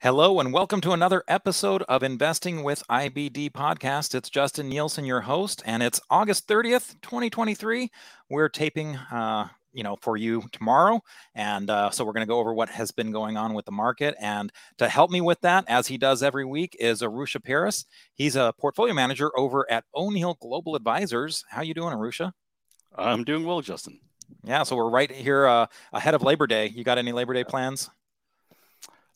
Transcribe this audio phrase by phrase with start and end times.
[0.00, 4.14] Hello, and welcome to another episode of Investing with IBD podcast.
[4.14, 7.90] It's Justin Nielsen, your host, and it's August 30th, 2023.
[8.30, 11.02] We're taping, uh, you know, for you tomorrow.
[11.34, 13.72] And uh, so we're going to go over what has been going on with the
[13.72, 14.14] market.
[14.18, 17.84] And to help me with that, as he does every week, is Arusha Paris.
[18.14, 21.44] He's a portfolio manager over at O'Neil Global Advisors.
[21.50, 22.32] How you doing, Arusha?
[22.98, 24.00] I'm doing well, Justin.
[24.44, 26.66] Yeah, so we're right here uh, ahead of Labor Day.
[26.68, 27.90] You got any Labor Day plans?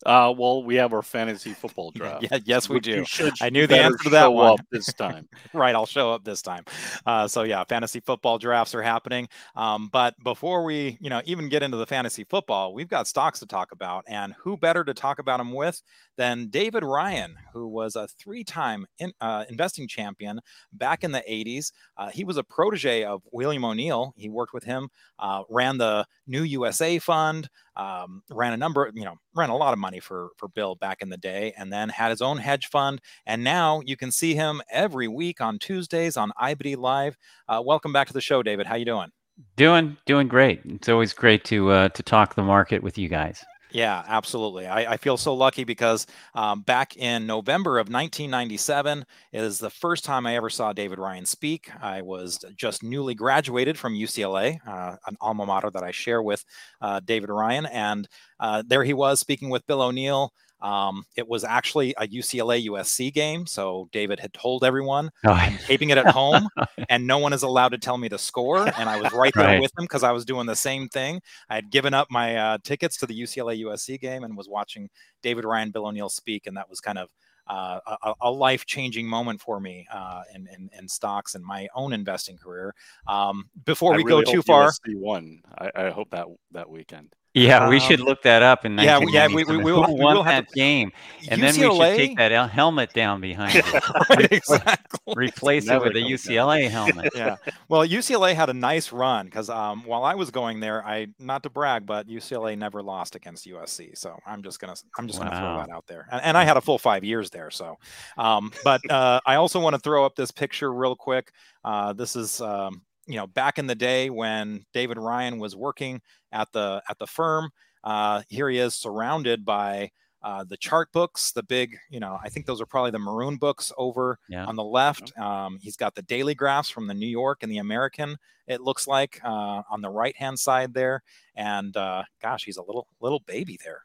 [0.04, 2.26] Uh, well, we have our fantasy football draft.
[2.30, 3.04] Yeah, yes, we do.
[3.40, 5.28] I knew the answer to that one this time.
[5.52, 6.64] right, I'll show up this time.
[7.06, 9.28] Uh, so yeah, fantasy football drafts are happening.
[9.54, 13.38] Um, but before we, you know, even get into the fantasy football, we've got stocks
[13.40, 15.82] to talk about, and who better to talk about them with
[16.16, 20.40] than David Ryan, who was a three-time in, uh, investing champion
[20.72, 21.72] back in the '80s.
[21.96, 24.12] Uh, he was a protege of William O'Neil.
[24.16, 24.88] He worked with him,
[25.18, 29.72] uh, ran the New USA Fund, um, ran a number, you know, ran a lot
[29.72, 32.66] of money for for Bill back in the day, and then had his own hedge
[32.66, 33.00] fund.
[33.26, 37.16] And now you can see him every week on Tuesdays on IBD Live.
[37.48, 38.66] Uh, welcome back to the show, David.
[38.66, 39.10] How you doing?
[39.56, 40.60] Doing doing great.
[40.64, 43.44] It's always great to uh, to talk the market with you guys.
[43.72, 44.66] Yeah, absolutely.
[44.66, 50.04] I, I, feel so lucky because um, back in November of 1997 is the first
[50.04, 51.70] time I ever saw David Ryan speak.
[51.80, 56.44] I was just newly graduated from UCLA, uh, an alma mater that I share with
[56.80, 57.66] uh, David Ryan.
[57.66, 60.32] And uh, there he was speaking with Bill O'Neil.
[60.62, 63.46] Um, it was actually a UCLA USC game.
[63.46, 65.32] So David had told everyone oh.
[65.32, 66.48] I'm taping it at home
[66.88, 68.68] and no one is allowed to tell me the score.
[68.78, 69.60] And I was right there right.
[69.60, 71.20] with him because I was doing the same thing.
[71.50, 74.88] I had given up my uh, tickets to the UCLA USC game and was watching
[75.22, 76.46] David Ryan, Bill O'Neil speak.
[76.46, 77.10] And that was kind of
[77.48, 81.66] uh, a, a life changing moment for me uh, in, in, in, stocks and my
[81.74, 82.72] own investing career.
[83.08, 85.42] Um, before we really go too far, USC won.
[85.58, 87.14] I, I hope that that weekend.
[87.34, 88.66] Yeah, we should um, look that up.
[88.66, 90.92] And yeah, yeah, we, we, we will, Who won that to, game,
[91.30, 91.42] and UCLA?
[91.42, 94.10] then we should take that helmet down behind it.
[94.10, 95.14] right, exactly.
[95.16, 96.70] Replace it with a UCLA down.
[96.70, 97.12] helmet.
[97.22, 97.36] Yeah.
[97.68, 101.42] Well, UCLA had a nice run because um, while I was going there, I not
[101.44, 103.96] to brag, but UCLA never lost against USC.
[103.96, 105.28] So I'm just gonna I'm just wow.
[105.28, 106.06] gonna throw that out there.
[106.10, 107.50] And, and, I had a full five years there.
[107.50, 107.76] So,
[108.16, 111.32] um, but uh, I also want to throw up this picture real quick.
[111.64, 116.00] Uh, this is um, you know back in the day when David Ryan was working
[116.32, 117.50] at the at the firm.
[117.84, 119.90] Uh, here he is surrounded by
[120.22, 123.36] uh, the chart books, the big, you know, I think those are probably the maroon
[123.36, 124.44] books over yeah.
[124.44, 125.16] on the left.
[125.18, 128.16] Um, he's got the daily graphs from the New York and the American.
[128.46, 131.02] It looks like uh, on the right hand side there,
[131.34, 133.82] and uh, gosh, he's a little little baby there.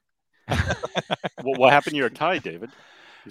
[1.41, 2.69] what, what happened to your tie, David?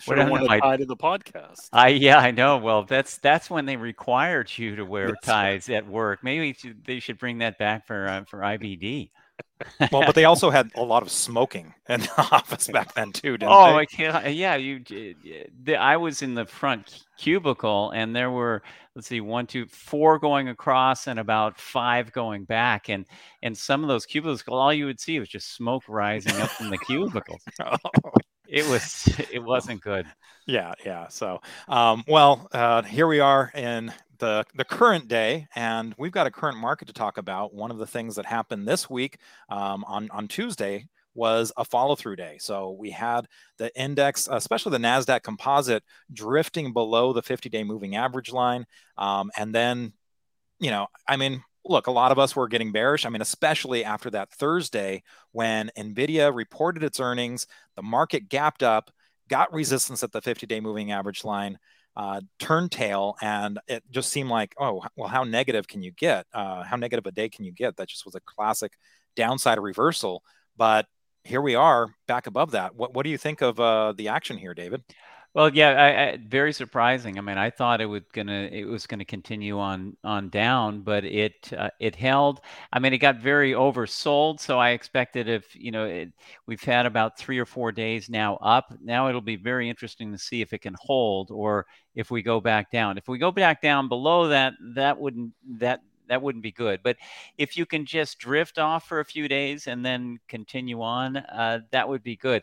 [0.00, 1.68] Should have worn a tie to the podcast.
[1.72, 2.58] I yeah, I know.
[2.58, 5.76] Well, that's that's when they required you to wear that's ties right.
[5.76, 6.22] at work.
[6.22, 9.10] Maybe they should bring that back for uh, for IBD.
[9.92, 13.36] well, but they also had a lot of smoking in the office back then too,
[13.36, 14.56] didn't oh, yeah.
[14.56, 14.82] You,
[15.64, 18.62] the, I was in the front cubicle, and there were
[18.96, 23.06] let's see, one, two, four going across, and about five going back, and
[23.42, 26.70] and some of those cubicles, all you would see was just smoke rising up from
[26.70, 27.42] the cubicles.
[27.60, 27.76] oh
[28.48, 30.06] it was it wasn't good
[30.46, 35.94] yeah yeah so um, well uh, here we are in the the current day and
[35.98, 38.88] we've got a current market to talk about one of the things that happened this
[38.88, 39.18] week
[39.50, 40.86] um, on on tuesday
[41.16, 42.36] was a follow through day.
[42.38, 43.26] So we had
[43.56, 45.82] the index, especially the NASDAQ composite,
[46.12, 48.66] drifting below the 50 day moving average line.
[48.98, 49.94] Um, and then,
[50.60, 53.04] you know, I mean, look, a lot of us were getting bearish.
[53.04, 58.91] I mean, especially after that Thursday when Nvidia reported its earnings, the market gapped up,
[59.28, 61.59] got resistance at the 50 day moving average line,
[61.97, 66.26] uh, turned tail, and it just seemed like, oh, well, how negative can you get?
[66.32, 67.76] Uh, how negative a day can you get?
[67.76, 68.72] That just was a classic
[69.16, 70.22] downside reversal.
[70.56, 70.87] But
[71.25, 72.75] here we are back above that.
[72.75, 74.82] What, what do you think of uh, the action here, David?
[75.36, 77.19] Well, yeah, I, I, very surprising.
[77.19, 81.05] I mean, I thought it would gonna it was gonna continue on on down, but
[81.05, 82.40] it uh, it held.
[82.72, 86.12] I mean, it got very oversold, so I expected if you know it,
[86.46, 88.72] we've had about three or four days now up.
[88.82, 92.40] Now it'll be very interesting to see if it can hold or if we go
[92.40, 92.96] back down.
[92.96, 96.81] If we go back down below that, that wouldn't that that wouldn't be good.
[96.82, 96.96] But
[97.37, 101.61] if you can just drift off for a few days and then continue on, uh,
[101.72, 102.43] that would be good.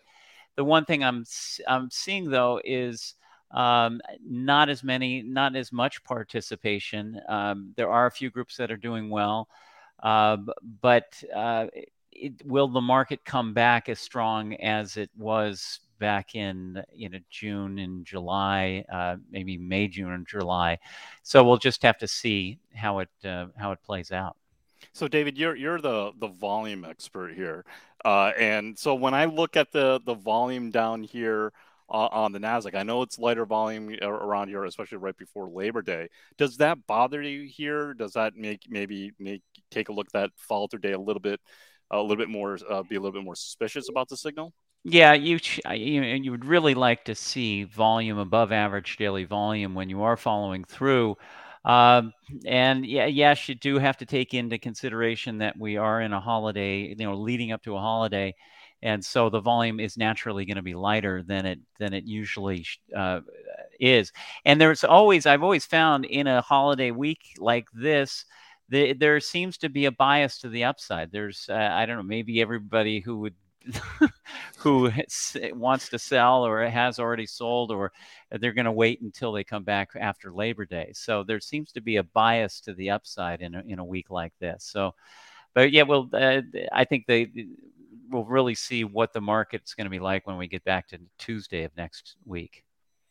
[0.55, 1.25] The one thing I'm
[1.67, 3.15] I'm seeing though is
[3.51, 7.19] um, not as many, not as much participation.
[7.29, 9.47] Um, there are a few groups that are doing well,
[10.01, 10.37] uh,
[10.81, 11.67] but uh,
[12.11, 17.19] it, will the market come back as strong as it was back in you know
[17.29, 20.77] June and July, uh, maybe May, June, and July.
[21.21, 24.35] So we'll just have to see how it uh, how it plays out.
[24.93, 27.65] So David, you're you're the the volume expert here,
[28.05, 31.51] uh, and so when I look at the the volume down here
[31.89, 35.81] uh, on the Nasdaq, I know it's lighter volume around here, especially right before Labor
[35.81, 36.09] Day.
[36.37, 37.95] Does that bother you here?
[37.95, 39.41] Does that make maybe make
[39.71, 41.41] take a look at that follow through day a little bit,
[41.89, 44.53] a little bit more, uh, be a little bit more suspicious about the signal?
[44.85, 45.39] Yeah, you
[45.71, 50.17] you you would really like to see volume above average daily volume when you are
[50.17, 51.17] following through.
[51.65, 52.13] Um,
[52.45, 56.19] and yeah, yes, you do have to take into consideration that we are in a
[56.19, 58.35] holiday, you know, leading up to a holiday,
[58.81, 62.65] and so the volume is naturally going to be lighter than it than it usually
[62.95, 63.21] uh,
[63.79, 64.11] is.
[64.43, 68.25] And there's always, I've always found in a holiday week like this.
[68.69, 71.11] The, there seems to be a bias to the upside.
[71.11, 73.35] There's, uh, I don't know, maybe everybody who would
[74.57, 74.91] who
[75.53, 77.91] wants to sell or has already sold, or
[78.31, 80.91] they're going to wait until they come back after Labor Day.
[80.93, 84.09] So there seems to be a bias to the upside in a, in a week
[84.09, 84.63] like this.
[84.65, 84.95] So,
[85.53, 87.31] but yeah, well, uh, I think they
[88.09, 90.99] will really see what the market's going to be like when we get back to
[91.17, 92.63] Tuesday of next week.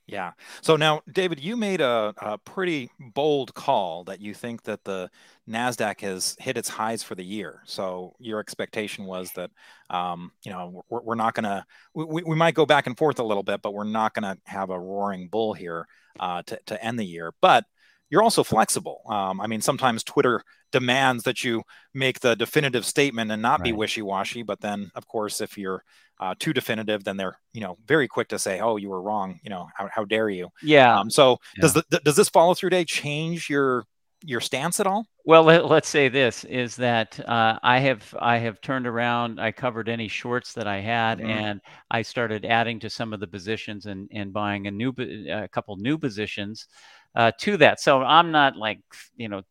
[0.07, 0.33] Yeah.
[0.63, 5.09] So now, David, you made a, a, pretty bold call that you think that the
[5.49, 7.63] Nasdaq has hit its highs for the year.
[7.67, 9.51] So your expectation was that,
[9.91, 11.65] um, you know, we're, we're not going to,
[11.95, 14.39] we, we might go back and forth a little bit, but we're not going to
[14.45, 15.87] have a roaring bull here
[16.19, 17.33] uh, to, to end the year.
[17.41, 17.65] But
[18.13, 19.01] you're also flexible.
[19.09, 21.63] Um, I mean, sometimes Twitter demands that you
[21.95, 23.65] make the definitive statement and not right.
[23.65, 24.43] be wishy-washy.
[24.43, 25.83] But then, of course, if you're
[26.21, 29.41] uh, too definitive, then they're you know very quick to say, "Oh, you were wrong."
[29.43, 30.51] You know, how, how dare you?
[30.63, 31.01] Yeah.
[31.01, 31.63] Um, so yeah.
[31.63, 33.87] does the does this follow through day change your
[34.23, 35.07] your stance at all?
[35.25, 39.41] Well, let, us say this is that uh, I have I have turned around.
[39.41, 41.31] I covered any shorts that I had, mm-hmm.
[41.31, 41.61] and
[41.91, 44.93] I started adding to some of the positions and and buying a new
[45.31, 46.69] a couple new positions
[47.15, 47.81] uh, to that.
[47.81, 48.81] So I'm not like
[49.17, 49.43] you know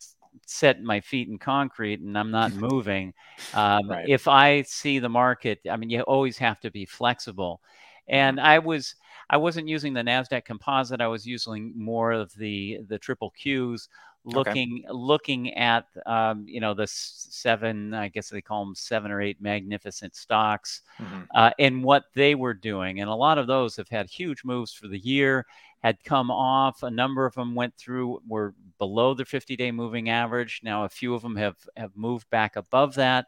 [0.45, 3.13] set my feet in concrete and I'm not moving.
[3.53, 4.07] Um, right.
[4.07, 7.61] If I see the market, I mean, you always have to be flexible.
[8.07, 8.39] And.
[8.39, 8.95] I was
[9.31, 10.99] I wasn't using the Nasdaq Composite.
[10.99, 13.87] I was using more of the the triple Qs,
[14.25, 14.93] looking okay.
[14.93, 19.41] looking at um, you know the seven I guess they call them seven or eight
[19.41, 21.21] magnificent stocks, mm-hmm.
[21.33, 22.99] uh, and what they were doing.
[22.99, 25.45] And a lot of those have had huge moves for the year
[25.81, 26.83] had come off.
[26.83, 30.61] A number of them went through, were below the 50 day moving average.
[30.63, 33.27] Now, a few of them have, have moved back above that.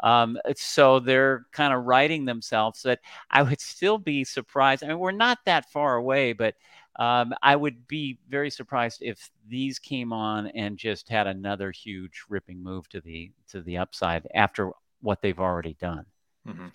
[0.00, 3.00] Um, so they're kind of righting themselves that
[3.30, 4.82] I would still be surprised.
[4.82, 6.54] I mean, we're not that far away, but
[6.96, 12.24] um, I would be very surprised if these came on and just had another huge
[12.28, 14.70] ripping move to the to the upside after
[15.00, 16.06] what they've already done.
[16.46, 16.66] Mm-hmm.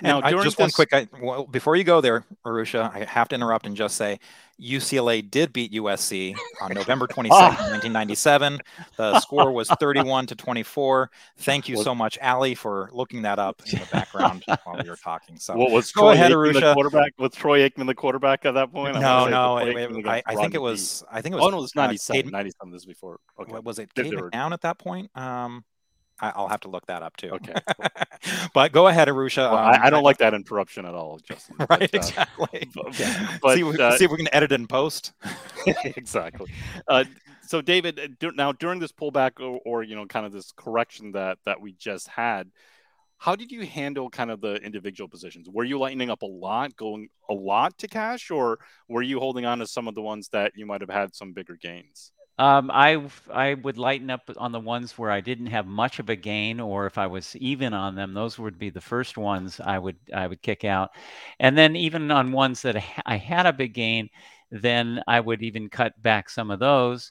[0.00, 0.58] Now, I, just this...
[0.58, 3.96] one quick, I, well, before you go there, Arusha, I have to interrupt and just
[3.96, 4.18] say
[4.60, 8.58] UCLA did beat USC on November 22nd, 1997.
[8.96, 11.10] The score was 31 to 24.
[11.38, 14.96] Thank you so much, Ali, for looking that up in the background while we were
[14.96, 15.38] talking.
[15.38, 16.60] So what was go Troy ahead, Aikman Arusha.
[16.60, 18.94] The quarterback was Troy Aikman the quarterback at that point?
[18.94, 21.04] No, no, it, it, I, I, think it was.
[21.10, 21.46] I think it was.
[21.46, 22.28] Oh no, it was 97.
[22.28, 23.20] Uh, 97 this before.
[23.38, 23.58] Okay.
[23.62, 25.10] Was it McNown at that point?
[25.16, 25.64] Um,
[26.20, 27.30] I'll have to look that up too.
[27.30, 27.54] Okay.
[28.54, 29.50] but go ahead, Arusha.
[29.50, 31.56] Well, um, I, I, don't like that interruption at all, Justin.
[31.70, 32.68] right, but, uh, exactly.
[33.42, 35.12] But, see, uh, see, if we can edit it in post.
[35.84, 36.52] exactly.
[36.88, 37.04] Uh,
[37.46, 41.12] so, David, uh, now during this pullback or, or, you know, kind of this correction
[41.12, 42.50] that that we just had,
[43.18, 45.48] how did you handle kind of the individual positions?
[45.48, 48.58] Were you lightening up a lot, going a lot to cash, or
[48.88, 51.32] were you holding on to some of the ones that you might have had some
[51.32, 52.12] bigger gains?
[52.38, 53.02] Um, I
[53.32, 56.60] I would lighten up on the ones where I didn't have much of a gain,
[56.60, 59.96] or if I was even on them, those would be the first ones I would
[60.14, 60.90] I would kick out,
[61.40, 64.08] and then even on ones that I had a big gain,
[64.52, 67.10] then I would even cut back some of those,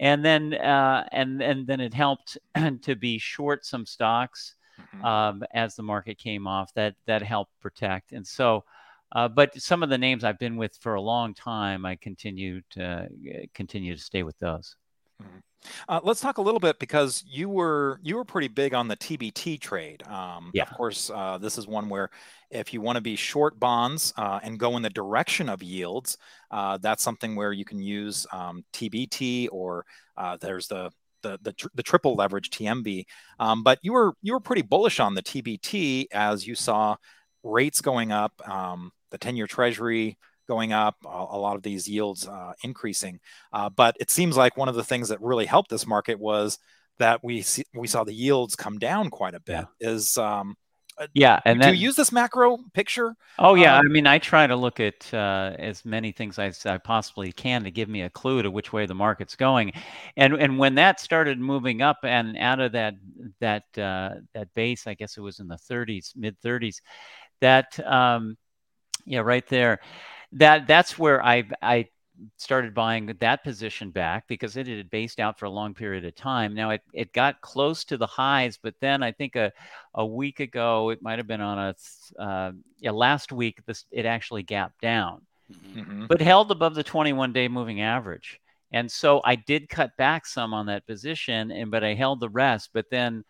[0.00, 2.36] and then uh, and and then it helped
[2.82, 5.04] to be short some stocks mm-hmm.
[5.04, 6.74] um, as the market came off.
[6.74, 8.64] That that helped protect, and so.
[9.12, 12.60] Uh, but some of the names I've been with for a long time, I continue
[12.70, 13.06] to uh,
[13.54, 14.76] continue to stay with those.
[15.22, 15.38] Mm-hmm.
[15.88, 18.96] Uh, let's talk a little bit because you were you were pretty big on the
[18.96, 20.02] TBT trade.
[20.06, 20.64] Um, yeah.
[20.64, 22.10] Of course, uh, this is one where
[22.50, 26.18] if you want to be short bonds uh, and go in the direction of yields,
[26.50, 29.86] uh, that's something where you can use um, TBT or
[30.40, 30.90] there's the
[31.24, 33.06] the, the, tr- the, triple leverage TMV.
[33.40, 36.96] Um, but you were you were pretty bullish on the TBT as you saw
[37.44, 38.32] rates going up.
[38.48, 43.20] Um, the 10 year treasury going up, a, a lot of these yields uh, increasing.
[43.52, 46.58] Uh, but it seems like one of the things that really helped this market was
[46.98, 49.66] that we see, we saw the yields come down quite a bit.
[49.80, 49.90] Yeah.
[49.92, 50.56] Is um,
[50.98, 53.16] Uh, yeah, and do then, you use this macro picture?
[53.36, 56.64] Oh yeah, Um, I mean, I try to look at uh, as many things as
[56.66, 59.72] I possibly can to give me a clue to which way the market's going,
[60.16, 62.94] and and when that started moving up and out of that
[63.40, 66.80] that uh, that base, I guess it was in the 30s, mid 30s,
[67.44, 68.36] that um,
[69.04, 69.80] yeah, right there,
[70.32, 71.88] that that's where I I
[72.36, 76.14] started buying that position back because it had based out for a long period of
[76.14, 76.54] time.
[76.54, 79.52] Now it, it got close to the highs, but then I think a,
[79.94, 84.06] a week ago, it might have been on a, uh, yeah, last week, this, it
[84.06, 85.22] actually gapped down,
[85.52, 86.06] mm-hmm.
[86.06, 88.40] but held above the 21 day moving average.
[88.72, 92.28] And so I did cut back some on that position, and but I held the
[92.28, 92.70] rest.
[92.72, 93.24] But then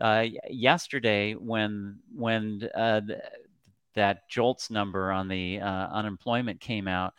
[0.00, 3.00] uh, yesterday, when when uh,
[3.96, 7.12] that JOLTS number on the uh, unemployment came out,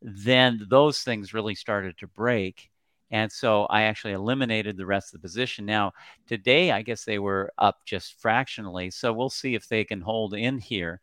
[0.00, 2.70] then those things really started to break.
[3.10, 5.66] And so I actually eliminated the rest of the position.
[5.66, 5.92] Now,
[6.26, 8.90] today, I guess they were up just fractionally.
[8.90, 11.00] So we'll see if they can hold in here.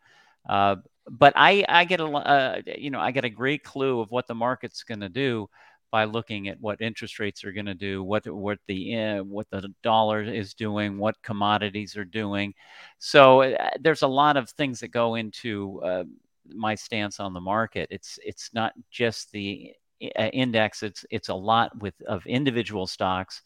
[0.48, 0.78] Uh,
[1.10, 4.28] but I, I get a, uh, you know, I get a great clue of what
[4.28, 5.50] the market's going to do
[5.92, 9.50] by looking at what interest rates are going to do, what what the uh, what
[9.50, 12.54] the dollar is doing, what commodities are doing.
[13.00, 16.04] So uh, there's a lot of things that go into uh,
[16.50, 17.88] my stance on the market.
[17.92, 20.84] It's it's not just the index.
[20.84, 23.42] It's it's a lot with of individual stocks,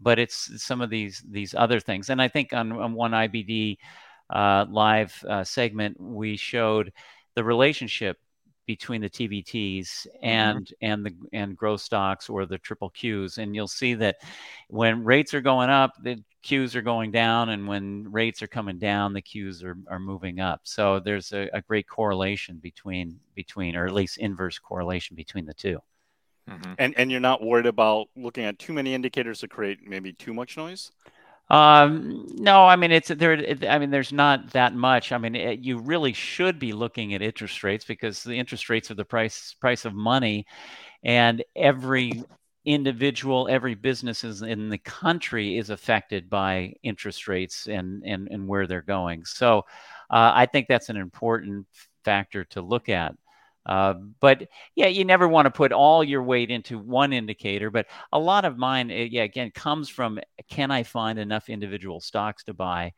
[0.00, 2.10] but it's some of these these other things.
[2.10, 3.76] And I think on, on one IBD
[4.30, 6.92] uh, live uh, segment we showed
[7.34, 8.18] the relationship
[8.66, 10.08] between the TBTs mm-hmm.
[10.22, 10.86] and mm-hmm.
[10.86, 14.16] and the and growth stocks or the triple Qs, and you'll see that
[14.68, 18.78] when rates are going up, the Qs are going down, and when rates are coming
[18.78, 20.60] down, the Qs are, are moving up.
[20.64, 25.54] So there's a, a great correlation between between, or at least inverse correlation between the
[25.54, 25.78] 2
[26.48, 26.72] mm-hmm.
[26.78, 30.34] And and you're not worried about looking at too many indicators to create maybe too
[30.34, 30.92] much noise.
[31.50, 33.32] Um, no, I mean it's there.
[33.32, 35.10] It, I mean there's not that much.
[35.10, 38.90] I mean it, you really should be looking at interest rates because the interest rates
[38.90, 40.46] are the price price of money,
[41.04, 42.24] and every
[42.66, 48.66] individual, every business in the country is affected by interest rates and and, and where
[48.66, 49.24] they're going.
[49.24, 49.60] So
[50.10, 51.66] uh, I think that's an important
[52.04, 53.14] factor to look at.
[53.66, 57.70] Uh, but yeah, you never want to put all your weight into one indicator.
[57.70, 62.00] But a lot of mine, eh, yeah, again, comes from can I find enough individual
[62.00, 62.92] stocks to buy,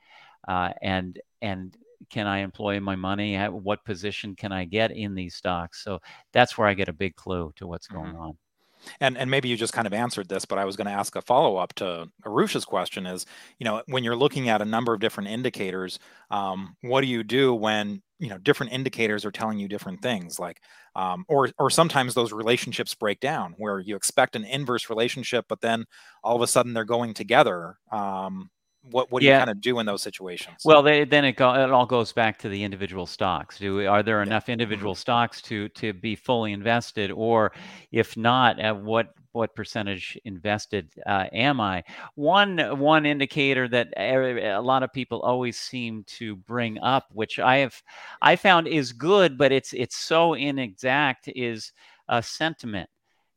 [0.46, 1.76] uh, and and
[2.10, 3.36] can I employ my money?
[3.46, 5.82] What position can I get in these stocks?
[5.84, 6.00] So
[6.32, 8.20] that's where I get a big clue to what's going mm-hmm.
[8.20, 8.38] on
[9.00, 11.16] and and maybe you just kind of answered this but i was going to ask
[11.16, 13.26] a follow-up to arusha's question is
[13.58, 15.98] you know when you're looking at a number of different indicators
[16.30, 20.38] um, what do you do when you know different indicators are telling you different things?
[20.38, 20.62] Like
[20.94, 25.60] um, or or sometimes those relationships break down where you expect an inverse relationship but
[25.60, 25.84] then
[26.22, 28.48] all of a sudden they're going together um,
[28.90, 29.34] what what do yeah.
[29.34, 30.62] you kind of do in those situations?
[30.64, 33.58] Well, they, then it, go, it all goes back to the individual stocks.
[33.58, 35.00] Do are there enough individual mm-hmm.
[35.00, 37.52] stocks to to be fully invested, or
[37.90, 41.84] if not, at what what percentage invested uh, am I?
[42.16, 47.58] One one indicator that a lot of people always seem to bring up, which I
[47.58, 47.82] have
[48.20, 51.72] I found is good, but it's it's so inexact, is
[52.08, 52.90] a sentiment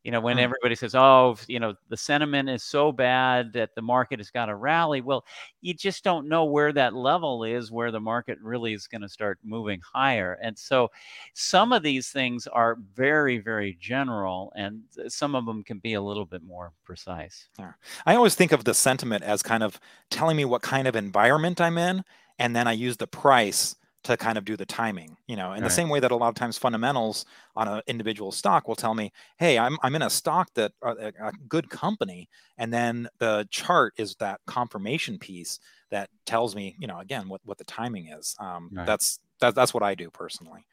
[0.06, 0.42] you know, when mm.
[0.42, 4.46] everybody says, oh, you know, the sentiment is so bad that the market has got
[4.46, 5.00] to rally.
[5.00, 5.24] Well,
[5.62, 9.08] you just don't know where that level is where the market really is going to
[9.08, 10.38] start moving higher.
[10.40, 10.92] And so
[11.34, 16.00] some of these things are very, very general, and some of them can be a
[16.00, 17.48] little bit more precise.
[17.58, 17.72] Yeah.
[18.06, 21.60] I always think of the sentiment as kind of telling me what kind of environment
[21.60, 22.04] I'm in,
[22.38, 23.74] and then I use the price
[24.06, 25.64] to kind of do the timing, you know, in right.
[25.64, 27.24] the same way that a lot of times fundamentals
[27.56, 30.94] on an individual stock will tell me, hey, I'm, I'm in a stock that uh,
[30.98, 32.28] a, a good company.
[32.56, 35.58] And then the chart is that confirmation piece
[35.90, 38.36] that tells me, you know, again, what, what the timing is.
[38.38, 38.86] Um, right.
[38.86, 40.66] That's that, that's what I do personally.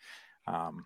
[0.48, 0.86] Um,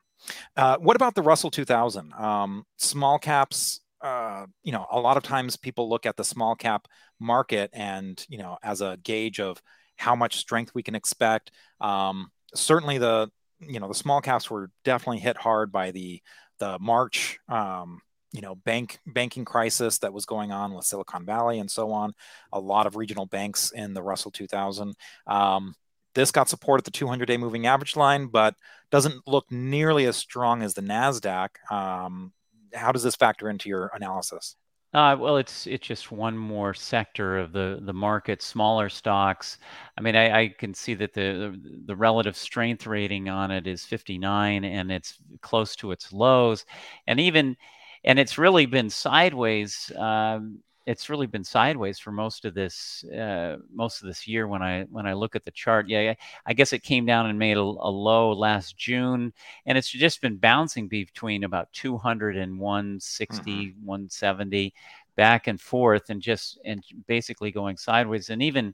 [0.56, 2.14] uh, what about the Russell 2000?
[2.14, 6.56] Um, small caps, uh, you know, a lot of times people look at the small
[6.56, 6.88] cap
[7.20, 9.62] market and, you know, as a gauge of
[9.98, 11.52] how much strength we can expect.
[11.82, 16.22] Um, certainly the you know the small caps were definitely hit hard by the
[16.60, 18.02] the March um,
[18.32, 22.14] you know bank banking crisis that was going on with Silicon Valley and so on.
[22.54, 24.96] A lot of regional banks in the Russell 2000.
[25.26, 25.76] Um,
[26.16, 28.56] this got support at the 200-day moving average line, but
[28.90, 31.50] doesn't look nearly as strong as the Nasdaq.
[31.72, 32.34] Um,
[32.74, 34.56] how does this factor into your analysis?
[34.94, 39.58] Uh, well, it's it's just one more sector of the the market, smaller stocks.
[39.98, 43.84] I mean, I, I can see that the, the relative strength rating on it is
[43.86, 46.66] 59, and it's close to its lows,
[47.06, 47.58] and even
[48.06, 53.58] and it's really been sideways um, it's really been sideways for most of this uh,
[53.74, 55.90] most of this year when I when I look at the chart.
[55.90, 56.14] Yeah,
[56.46, 59.34] I guess it came down and made a, a, low last June,
[59.66, 63.86] and it's just been bouncing between about 200 and 160, mm-hmm.
[63.86, 64.74] 170,
[65.18, 68.30] back and forth, and just and basically going sideways.
[68.30, 68.74] And even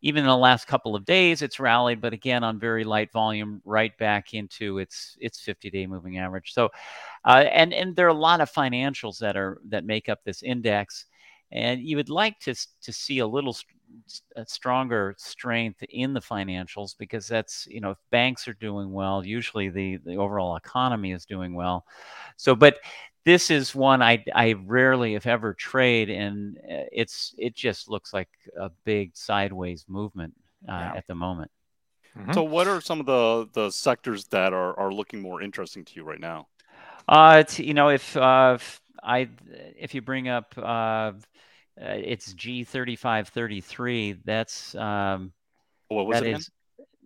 [0.00, 3.60] even in the last couple of days, it's rallied, but again on very light volume,
[3.64, 6.52] right back into its its 50-day moving average.
[6.52, 6.70] So,
[7.24, 10.44] uh, and and there are a lot of financials that are that make up this
[10.44, 11.06] index,
[11.52, 13.56] and you would like to to see a little
[14.36, 19.24] a stronger strength in the financials because that's you know if banks are doing well,
[19.24, 21.84] usually the the overall economy is doing well.
[22.36, 22.78] So, but
[23.24, 28.12] this is one I, I rarely, if ever, trade, and uh, it's it just looks
[28.12, 28.28] like
[28.58, 30.34] a big sideways movement
[30.68, 30.94] uh, yeah.
[30.96, 31.50] at the moment.
[32.18, 32.32] Mm-hmm.
[32.32, 35.92] So, what are some of the the sectors that are are looking more interesting to
[35.94, 36.48] you right now?
[37.08, 39.28] Uh, it's, you know, if uh, if I
[39.76, 41.12] if you bring up uh, uh
[41.78, 45.32] it's G thirty five thirty three, that's um,
[45.88, 46.36] what was that it?
[46.36, 46.50] Is,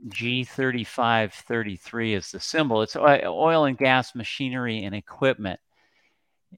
[0.08, 2.82] G3533 is the symbol.
[2.82, 5.58] It's oil and gas machinery and equipment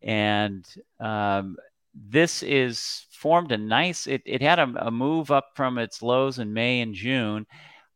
[0.02, 0.66] and
[1.00, 1.56] um,
[1.94, 4.06] this is formed a nice.
[4.06, 7.46] It, it had a, a, move up from its lows in May and June,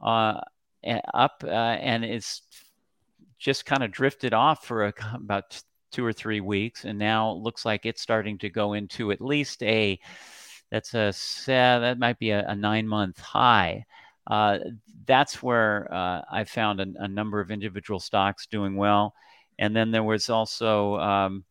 [0.00, 0.40] uh,
[1.14, 2.42] up, uh, and it's
[3.38, 7.64] just kind of drifted off for a, about two or three weeks, and now looks
[7.64, 10.00] like it's starting to go into at least a
[10.70, 11.12] that's a
[11.46, 13.84] that might be a, a nine month high.
[14.26, 14.58] Uh,
[15.06, 19.14] that's where uh, I found a, a, number of individual stocks doing well.
[19.58, 21.44] And then there was also um,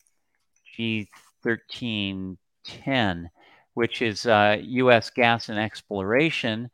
[0.79, 3.25] G1310,
[3.73, 5.09] which is uh, U.S.
[5.09, 6.69] gas and exploration.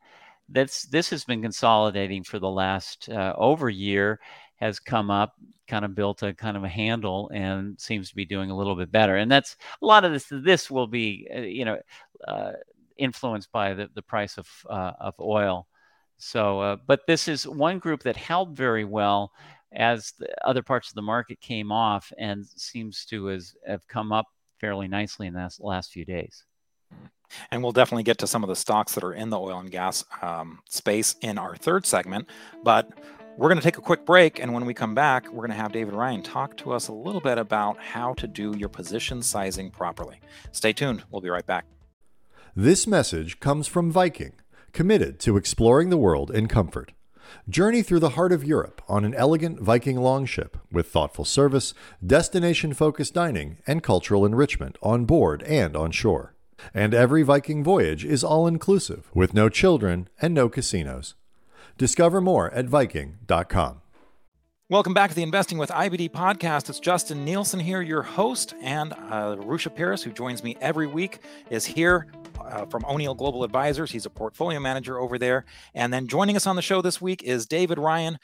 [0.48, 4.20] That's this has been consolidating for the last uh, over year,
[4.58, 5.34] has come up,
[5.66, 8.76] kind of built a kind of a handle, and seems to be doing a little
[8.76, 9.16] bit better.
[9.16, 10.26] And that's a lot of this.
[10.30, 11.78] This will be, uh, you know,
[12.26, 12.52] uh,
[12.96, 15.66] influenced by the, the price of uh, of oil.
[16.18, 19.32] So, uh, but this is one group that held very well
[19.72, 24.12] as the other parts of the market came off and seems to has, have come
[24.12, 24.26] up
[24.58, 26.44] fairly nicely in the last few days.
[27.50, 29.70] And we'll definitely get to some of the stocks that are in the oil and
[29.70, 32.28] gas um, space in our third segment.
[32.64, 32.90] But
[33.38, 34.40] we're going to take a quick break.
[34.40, 36.92] And when we come back, we're going to have David Ryan talk to us a
[36.92, 40.20] little bit about how to do your position sizing properly.
[40.50, 41.04] Stay tuned.
[41.10, 41.64] We'll be right back.
[42.56, 44.32] This message comes from Viking,
[44.72, 46.92] committed to exploring the world in comfort.
[47.48, 51.74] Journey through the heart of Europe on an elegant Viking longship with thoughtful service,
[52.04, 56.34] destination focused dining, and cultural enrichment on board and on shore.
[56.74, 61.14] And every Viking voyage is all inclusive with no children and no casinos.
[61.78, 63.82] Discover more at Viking.com.
[64.68, 66.68] Welcome back to the Investing with IBD podcast.
[66.68, 71.20] It's Justin Nielsen here, your host, and uh, Rusha Paris, who joins me every week,
[71.50, 72.08] is here
[72.44, 73.92] uh, from O'Neil Global Advisors.
[73.92, 75.44] He's a portfolio manager over there.
[75.72, 78.18] And then joining us on the show this week is David Ryan,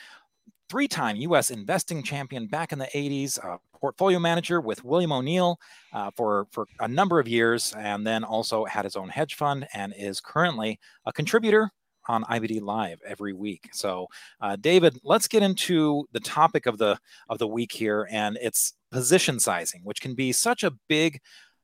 [0.68, 1.50] three time U.S.
[1.50, 5.60] investing champion back in the 80s, uh, portfolio manager with William O'Neil
[5.92, 9.68] uh, for, for a number of years, and then also had his own hedge fund
[9.72, 11.70] and is currently a contributor
[12.08, 13.68] on IBD Live every week.
[13.72, 14.08] So,
[14.40, 18.74] uh, David, let's get into the topic of the of the week here, and it's
[18.90, 21.20] position sizing, which can be such a big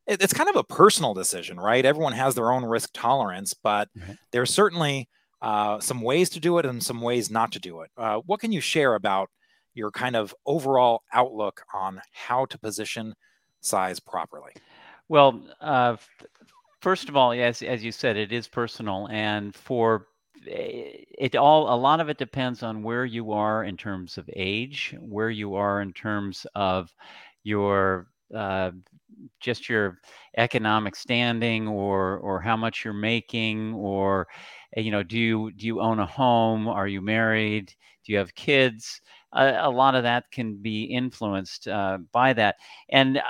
[0.06, 1.84] it's kind of a personal decision, right?
[1.84, 4.12] Everyone has their own risk tolerance, but mm-hmm.
[4.32, 5.08] there's certainly
[5.40, 7.90] uh, some ways to do it and some ways not to do it.
[7.96, 9.30] Uh, what can you share about
[9.74, 13.14] your kind of overall outlook on how to position
[13.60, 14.52] size properly?
[15.08, 15.96] Well, uh,
[16.80, 20.06] first of all, as as you said, it is personal, and for
[20.46, 24.94] it all a lot of it depends on where you are in terms of age,
[25.00, 26.94] where you are in terms of
[27.44, 28.70] your uh,
[29.40, 29.98] just your
[30.36, 34.28] economic standing or or how much you're making or
[34.76, 36.68] eh, you know do you do you own a home?
[36.68, 37.74] Are you married?
[38.04, 39.00] Do you have kids?
[39.32, 42.56] A, a lot of that can be influenced uh, by that.
[42.90, 43.22] And uh,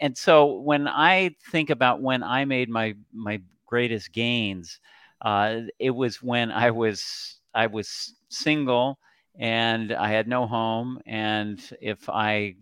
[0.00, 4.80] and so when i think about when i made my my greatest gains
[5.22, 8.98] uh, it was when i was i was single
[9.38, 12.54] and i had no home and if i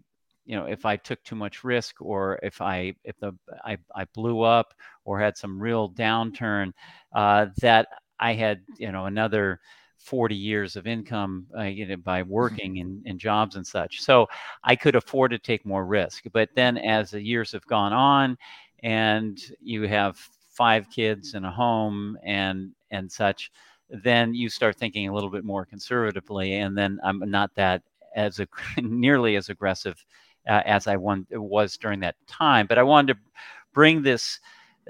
[0.44, 3.32] you know if i took too much risk or if i if the
[3.64, 6.72] i, I blew up or had some real downturn
[7.14, 7.88] uh, that
[8.18, 9.60] i had you know another
[9.98, 12.30] 40 years of income uh, you know, by mm-hmm.
[12.30, 14.26] working in, in jobs and such so
[14.62, 18.38] i could afford to take more risk but then as the years have gone on
[18.82, 20.16] and you have
[20.56, 23.50] five kids and a home and and such
[23.90, 27.82] then you start thinking a little bit more conservatively and then i'm not that
[28.14, 28.46] as a
[28.82, 30.04] nearly as aggressive
[30.48, 32.66] uh, as I was during that time.
[32.68, 33.20] But I wanted to
[33.72, 34.40] bring this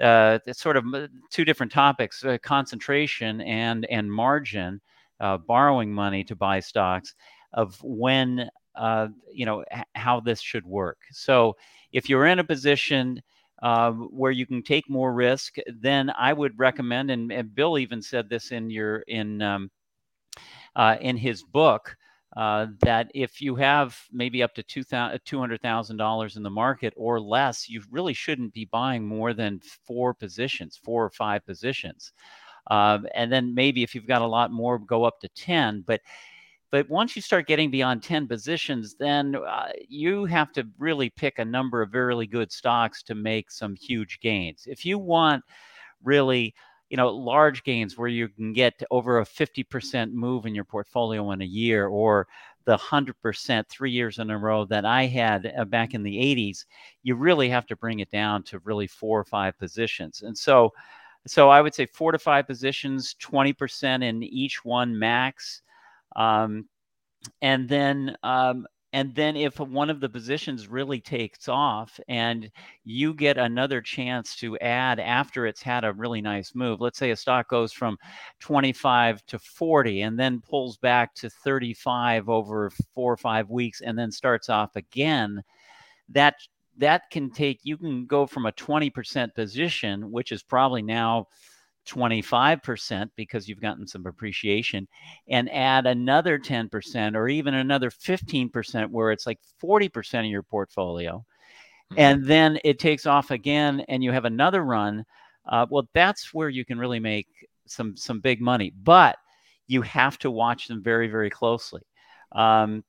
[0.01, 0.85] uh, sort of
[1.31, 4.79] two different topics: uh, concentration and and margin,
[5.19, 7.15] uh, borrowing money to buy stocks.
[7.53, 10.99] Of when uh, you know h- how this should work.
[11.11, 11.55] So
[11.91, 13.21] if you're in a position
[13.61, 17.11] uh, where you can take more risk, then I would recommend.
[17.11, 19.71] And, and Bill even said this in your in um,
[20.75, 21.95] uh, in his book.
[22.35, 27.81] Uh, that if you have maybe up to $200,000 in the market or less, you
[27.89, 32.11] really shouldn't be buying more than four positions, four or five positions.
[32.69, 35.83] Uh, and then maybe if you've got a lot more, go up to 10.
[35.87, 36.01] But
[36.71, 41.39] but once you start getting beyond 10 positions, then uh, you have to really pick
[41.39, 44.65] a number of really good stocks to make some huge gains.
[44.67, 45.43] If you want
[46.03, 46.53] really,
[46.89, 51.31] you know, large gains where you can get over a 50% move in your portfolio
[51.31, 52.27] in a year or
[52.65, 56.65] the 100% three years in a row that I had uh, back in the 80s,
[57.01, 60.21] you really have to bring it down to really four or five positions.
[60.21, 60.73] And so,
[61.25, 65.61] so I would say four to five positions, 20% in each one max.
[66.17, 66.65] Um,
[67.41, 72.49] and then um, and then if one of the positions really takes off and
[72.83, 77.11] you get another chance to add after it's had a really nice move let's say
[77.11, 77.97] a stock goes from
[78.39, 83.99] 25 to 40 and then pulls back to 35 over four or five weeks and
[83.99, 85.43] then starts off again
[86.09, 86.35] that
[86.77, 91.27] that can take you can go from a 20% position which is probably now
[91.87, 94.87] 25% because you've gotten some appreciation
[95.29, 101.25] and add another 10% or even another 15% where it's like 40% of your portfolio
[101.91, 101.99] mm-hmm.
[101.99, 105.05] and then it takes off again and you have another run
[105.49, 107.27] uh, well that's where you can really make
[107.65, 109.17] some some big money but
[109.67, 111.81] you have to watch them very very closely
[112.33, 112.83] um,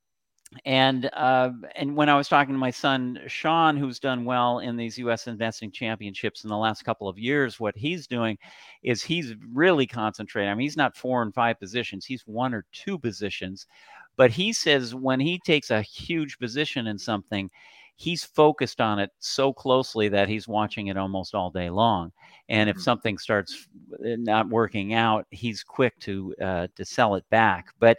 [0.65, 4.77] and uh, and when I was talking to my son Sean, who's done well in
[4.77, 5.27] these U.S.
[5.27, 8.39] investing championships in the last couple of years, what he's doing
[8.83, 10.51] is he's really concentrating.
[10.51, 13.67] I mean, he's not four and five positions; he's one or two positions.
[14.17, 17.51] But he says when he takes a huge position in something,
[17.97, 22.11] he's focused on it so closely that he's watching it almost all day long.
[22.49, 22.83] And if mm-hmm.
[22.83, 27.67] something starts uh, not working out, he's quick to uh, to sell it back.
[27.79, 27.99] But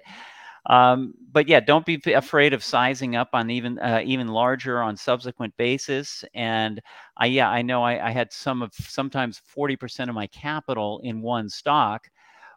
[0.70, 4.96] um, but yeah, don't be afraid of sizing up on even uh, even larger on
[4.98, 6.24] subsequent basis.
[6.36, 6.82] And
[7.18, 11.02] I yeah, I know I, I had some of sometimes forty percent of my capital
[11.04, 12.08] in one stock,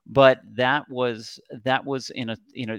[0.07, 2.79] but that was that was in a you know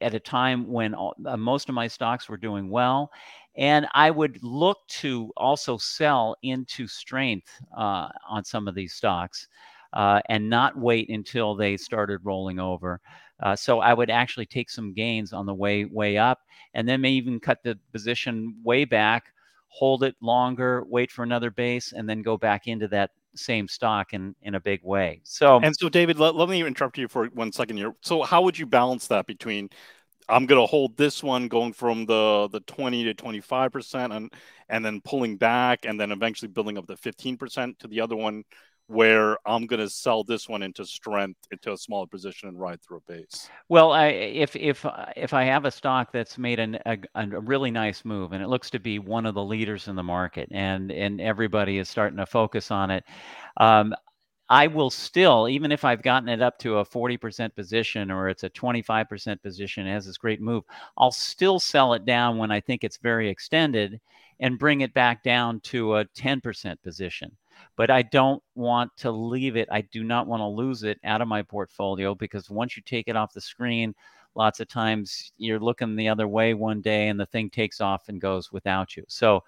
[0.00, 3.10] at a time when all, uh, most of my stocks were doing well.
[3.56, 9.48] And I would look to also sell into strength uh, on some of these stocks
[9.92, 13.00] uh, and not wait until they started rolling over.
[13.40, 16.40] Uh, so I would actually take some gains on the way way up,
[16.74, 19.32] and then may even cut the position way back,
[19.68, 24.12] hold it longer, wait for another base, and then go back into that same stock
[24.12, 25.20] in in a big way.
[25.24, 27.94] So and so, David, let, let me interrupt you for one second here.
[28.00, 29.70] So, how would you balance that between
[30.28, 34.32] I'm going to hold this one going from the the 20 to 25 percent and
[34.68, 38.16] and then pulling back and then eventually building up the 15 percent to the other
[38.16, 38.44] one
[38.88, 42.80] where I'm going to sell this one into strength into a smaller position and ride
[42.82, 43.48] through a base.
[43.68, 47.70] Well, I, if if if I have a stock that's made an, a, a really
[47.70, 50.90] nice move and it looks to be one of the leaders in the market and
[50.90, 53.04] and everybody is starting to focus on it,
[53.58, 53.94] um,
[54.48, 58.44] I will still, even if I've gotten it up to a 40% position or it's
[58.44, 60.64] a 25% position, it has this great move,
[60.96, 64.00] I'll still sell it down when I think it's very extended
[64.40, 67.36] and bring it back down to a 10% position
[67.76, 69.68] but I don't want to leave it.
[69.70, 73.08] I do not want to lose it out of my portfolio because once you take
[73.08, 73.94] it off the screen,
[74.34, 78.08] lots of times you're looking the other way one day and the thing takes off
[78.08, 79.04] and goes without you.
[79.08, 79.42] So,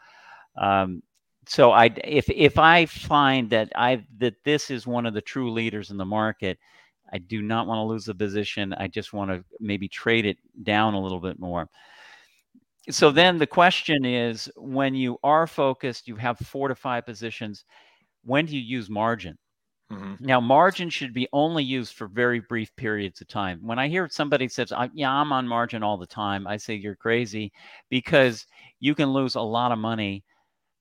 [0.57, 1.03] um,
[1.46, 5.51] so I if if I find that I that this is one of the true
[5.51, 6.59] leaders in the market,
[7.12, 8.73] I do not want to lose the position.
[8.75, 11.68] I just want to maybe trade it down a little bit more.
[12.90, 17.64] So then the question is when you are focused, you have four to five positions
[18.24, 19.37] when do you use margin?
[19.90, 20.24] Mm-hmm.
[20.24, 23.59] Now, margin should be only used for very brief periods of time.
[23.62, 26.94] When I hear somebody says, "Yeah, I'm on margin all the time," I say you're
[26.94, 27.52] crazy
[27.88, 28.46] because
[28.78, 30.22] you can lose a lot of money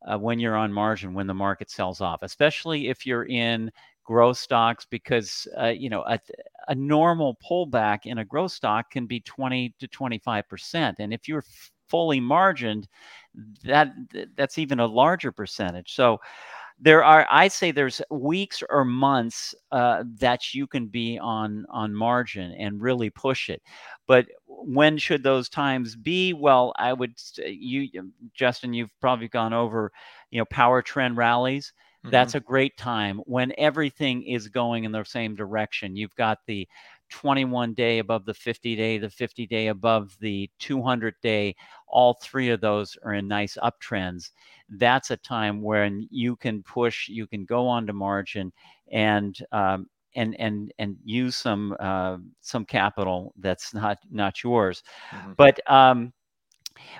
[0.05, 3.71] uh, when you're on margin when the market sells off, especially if you're in
[4.03, 6.19] growth stocks because uh, you know a,
[6.67, 11.27] a, normal pullback in a growth stock can be 20 to 25 percent, and if
[11.27, 11.43] you're
[11.87, 12.87] fully margined,
[13.63, 13.91] that
[14.35, 15.93] that's even a larger percentage.
[15.95, 16.19] So
[16.79, 21.93] there are i say there's weeks or months uh, that you can be on on
[21.93, 23.61] margin and really push it
[24.07, 27.13] but when should those times be well i would
[27.45, 27.89] you
[28.33, 29.91] justin you've probably gone over
[30.31, 32.11] you know power trend rallies Mm-hmm.
[32.11, 35.97] That's a great time when everything is going in the same direction.
[35.97, 36.65] You've got the
[37.09, 41.55] 21 day above the 50 day, the 50 day above the 200 day.
[41.87, 44.31] All three of those are in nice uptrends.
[44.69, 48.51] That's a time when you can push, you can go on to margin
[48.91, 54.83] and um, and and and use some uh, some capital that's not not yours.
[55.11, 55.33] Mm-hmm.
[55.37, 56.13] But um,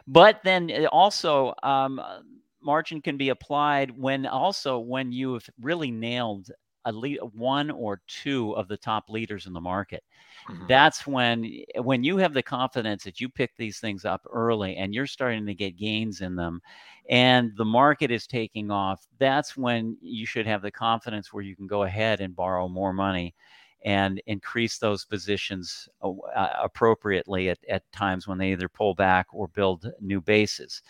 [0.07, 2.01] but then also um,
[2.61, 6.49] margin can be applied when also when you have really nailed
[6.85, 10.03] a lead, one or two of the top leaders in the market.
[10.49, 10.67] Mm-hmm.
[10.67, 14.93] That's when when you have the confidence that you pick these things up early and
[14.93, 16.61] you're starting to get gains in them
[17.09, 19.07] and the market is taking off.
[19.17, 22.93] That's when you should have the confidence where you can go ahead and borrow more
[22.93, 23.33] money
[23.83, 29.47] and increase those positions uh, appropriately at, at times when they either pull back or
[29.47, 30.83] build new bases.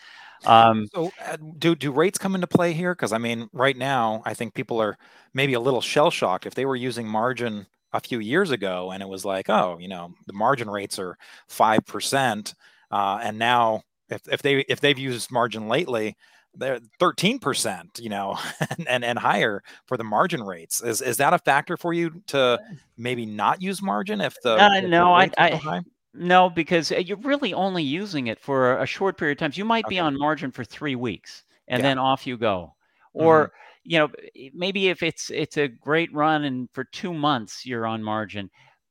[0.46, 2.94] Um, so, uh, do do rates come into play here?
[2.94, 4.98] Because I mean, right now, I think people are
[5.34, 9.02] maybe a little shell shocked if they were using margin a few years ago, and
[9.02, 12.54] it was like, oh, you know, the margin rates are five percent,
[12.92, 16.16] uh, and now if if they if they've used margin lately,
[16.56, 18.38] they're 13%, you know,
[18.78, 20.82] and, and, and higher for the margin rates.
[20.82, 22.60] Is is that a factor for you to
[22.98, 25.82] maybe not use margin if the uh, if no, the I, I
[26.14, 29.52] no, because uh, you're really only using it for a short period of time.
[29.54, 29.96] You might okay.
[29.96, 31.90] be on margin for three weeks and yeah.
[31.90, 32.74] then off you go.
[33.14, 33.52] Or, mm-hmm.
[33.84, 34.10] you know,
[34.54, 38.50] maybe if it's it's a great run and for two months you're on margin,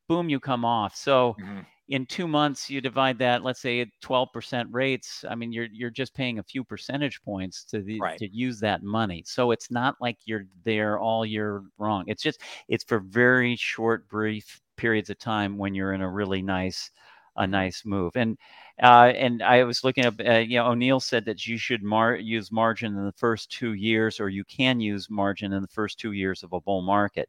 [0.08, 0.94] boom, you come off.
[0.96, 1.60] So mm-hmm.
[1.88, 5.24] in two months you divide that, let's say at 12% rates.
[5.28, 8.18] I mean, you're you're just paying a few percentage points to the right.
[8.18, 9.24] to use that money.
[9.26, 12.04] So it's not like you're there all year long.
[12.06, 16.42] It's just it's for very short, brief periods of time when you're in a really
[16.42, 16.90] nice
[17.38, 18.16] a nice move.
[18.16, 18.36] And
[18.80, 22.14] uh, and I was looking up, uh, you know, O'Neil said that you should mar-
[22.14, 25.98] use margin in the first two years, or you can use margin in the first
[25.98, 27.28] two years of a bull market.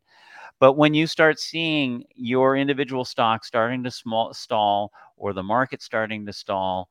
[0.60, 5.82] But when you start seeing your individual stock starting to small, stall, or the market
[5.82, 6.90] starting to stall,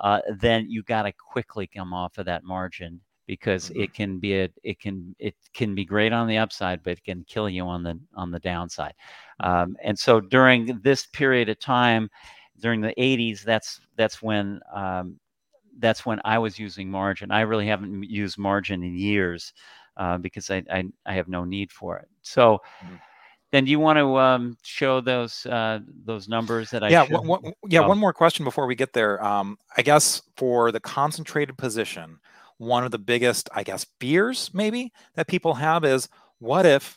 [0.00, 3.82] uh, then you got to quickly come off of that margin because mm-hmm.
[3.82, 7.04] it can be a it can it can be great on the upside, but it
[7.04, 8.94] can kill you on the on the downside.
[9.38, 12.10] Um, and so during this period of time,
[12.60, 15.18] during the 80s, that's that's when um,
[15.78, 17.30] that's when I was using margin.
[17.30, 19.52] I really haven't used margin in years
[19.96, 22.08] uh, because I, I, I have no need for it.
[22.22, 22.60] So.
[22.84, 22.96] Mm-hmm.
[23.52, 27.26] Then do you want to um, show those uh, those numbers that I yeah one,
[27.26, 27.88] one, yeah oh.
[27.88, 29.20] one more question before we get there.
[29.24, 32.20] Um, I guess for the concentrated position,
[32.58, 36.96] one of the biggest I guess fears maybe that people have is what if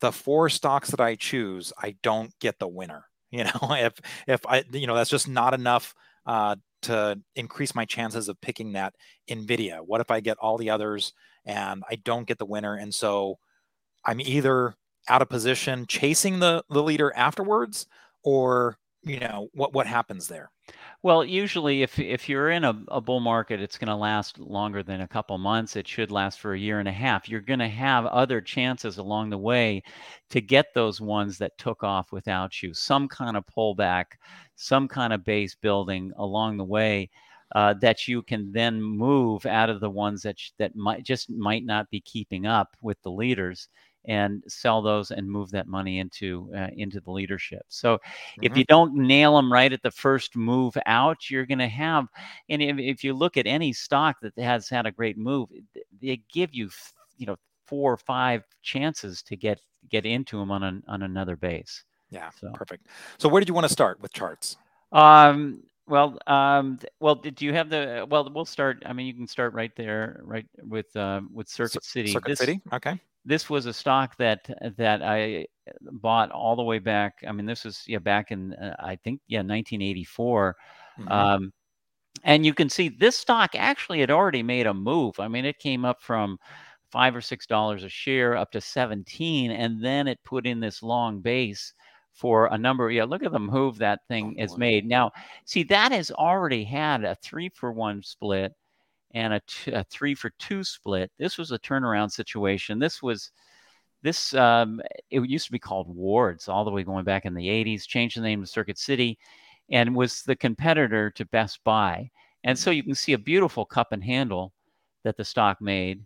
[0.00, 3.94] the four stocks that I choose I don't get the winner you know, if
[4.26, 5.94] if I you know that's just not enough
[6.26, 8.94] uh, to increase my chances of picking that
[9.30, 9.80] Nvidia.
[9.84, 11.12] What if I get all the others
[11.44, 13.38] and I don't get the winner, and so
[14.04, 14.74] I'm either
[15.08, 17.86] out of position chasing the the leader afterwards,
[18.22, 20.50] or you know what what happens there?
[21.02, 24.82] Well usually if if you're in a, a bull market it's going to last longer
[24.82, 25.76] than a couple months.
[25.76, 27.28] It should last for a year and a half.
[27.28, 29.82] You're going to have other chances along the way
[30.30, 32.74] to get those ones that took off without you.
[32.74, 34.06] Some kind of pullback
[34.58, 37.08] some kind of base building along the way
[37.54, 41.30] uh, that you can then move out of the ones that sh- that might just
[41.30, 43.68] might not be keeping up with the leaders
[44.08, 47.62] and sell those and move that money into uh, into the leadership.
[47.68, 48.44] So mm-hmm.
[48.44, 52.06] if you don't nail them right at the first move out, you're going to have.
[52.48, 55.50] And if, if you look at any stock that has had a great move,
[56.00, 56.70] they give you
[57.18, 61.36] you know four or five chances to get get into them on an, on another
[61.36, 61.84] base.
[62.10, 62.50] Yeah, so.
[62.54, 62.86] perfect.
[63.18, 64.56] So where did you want to start with charts?
[64.90, 68.06] Um, well, um, well, did you have the?
[68.08, 68.82] Well, we'll start.
[68.86, 72.12] I mean, you can start right there, right with uh, with Circuit City.
[72.12, 72.62] Circuit this, City.
[72.72, 75.46] Okay this was a stock that that I
[75.80, 77.14] bought all the way back.
[77.26, 80.56] I mean, this was yeah back in uh, I think yeah 1984.
[80.98, 81.12] Mm-hmm.
[81.12, 81.52] Um,
[82.24, 85.20] and you can see this stock actually had already made a move.
[85.20, 86.38] I mean, it came up from
[86.90, 90.82] five or six dollars a share up to 17, and then it put in this
[90.82, 91.74] long base
[92.12, 92.90] for a number.
[92.90, 94.86] Yeah, look at the move that thing oh, has made.
[94.86, 95.12] Now,
[95.44, 98.52] see that has already had a three for one split
[99.14, 99.34] and
[99.66, 101.10] a, three for two split.
[101.18, 102.78] This was a turnaround situation.
[102.78, 103.30] This was
[104.02, 107.48] this um, it used to be called Wards all the way going back in the
[107.48, 109.18] 80s, changed the name to Circuit City,
[109.70, 112.10] and was the competitor to Best Buy.
[112.44, 114.52] And so you can see a beautiful cup and handle
[115.04, 116.04] that the stock made,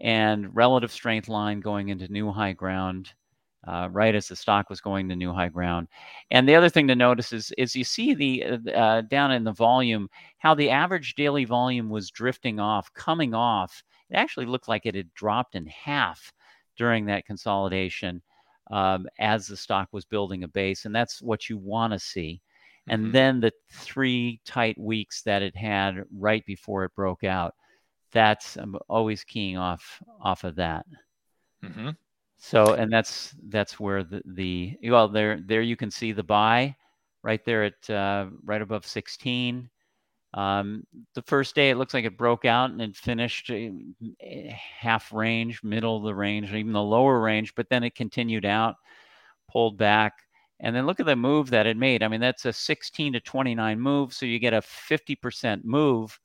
[0.00, 3.12] and relative strength line going into new high ground
[3.68, 5.88] uh, right as the stock was going to new high ground.
[6.30, 9.44] And the other thing to notice is, is you see the uh, uh, down in
[9.44, 14.68] the volume how the average daily volume was drifting off, coming off it actually looked
[14.68, 16.32] like it had dropped in half
[16.76, 18.22] during that consolidation
[18.70, 22.40] um, as the stock was building a base, and that's what you want to see.
[22.88, 23.12] And mm-hmm.
[23.12, 27.54] then the three tight weeks that it had right before it broke out,
[28.12, 30.86] that's I'm always keying off off of that.
[31.62, 31.90] Mm-hmm.
[32.38, 36.76] So, and that's that's where the the well there there you can see the buy
[37.22, 39.68] right there at uh, right above 16.
[40.34, 43.70] Um, the first day, it looks like it broke out and it finished eh,
[44.50, 48.76] half range, middle of the range, even the lower range, but then it continued out,
[49.50, 50.14] pulled back.
[50.60, 52.02] And then look at the move that it made.
[52.02, 54.14] I mean, that's a 16 to 29 move.
[54.14, 56.18] So you get a 50% move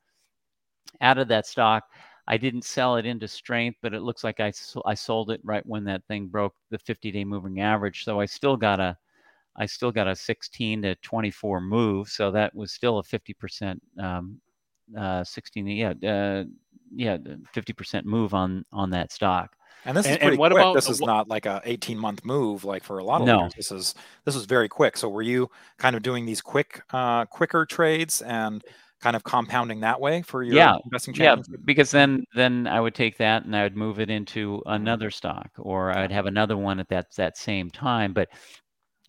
[1.02, 1.84] out of that stock.
[2.28, 4.54] I didn't sell it into strength, but it looks like I,
[4.86, 8.04] I sold it right when that thing broke the 50 day moving average.
[8.06, 8.98] So I still got a
[9.56, 14.40] I still got a 16 to 24 move, so that was still a 50% um,
[14.98, 16.44] uh, 16 yeah uh,
[16.96, 19.56] yeah 50% move on on that stock.
[19.86, 20.62] And this is pretty and what quick.
[20.62, 23.28] About, this is what, not like a 18 month move like for a lot of
[23.28, 23.38] no.
[23.40, 23.54] Leaders.
[23.56, 24.96] This is this is very quick.
[24.96, 28.64] So were you kind of doing these quick uh, quicker trades and
[29.04, 31.14] kind of compounding that way for your yeah, investing?
[31.16, 31.36] Yeah,
[31.66, 35.52] because then then I would take that and I would move it into another stock
[35.58, 38.14] or I'd have another one at that that same time.
[38.14, 38.30] But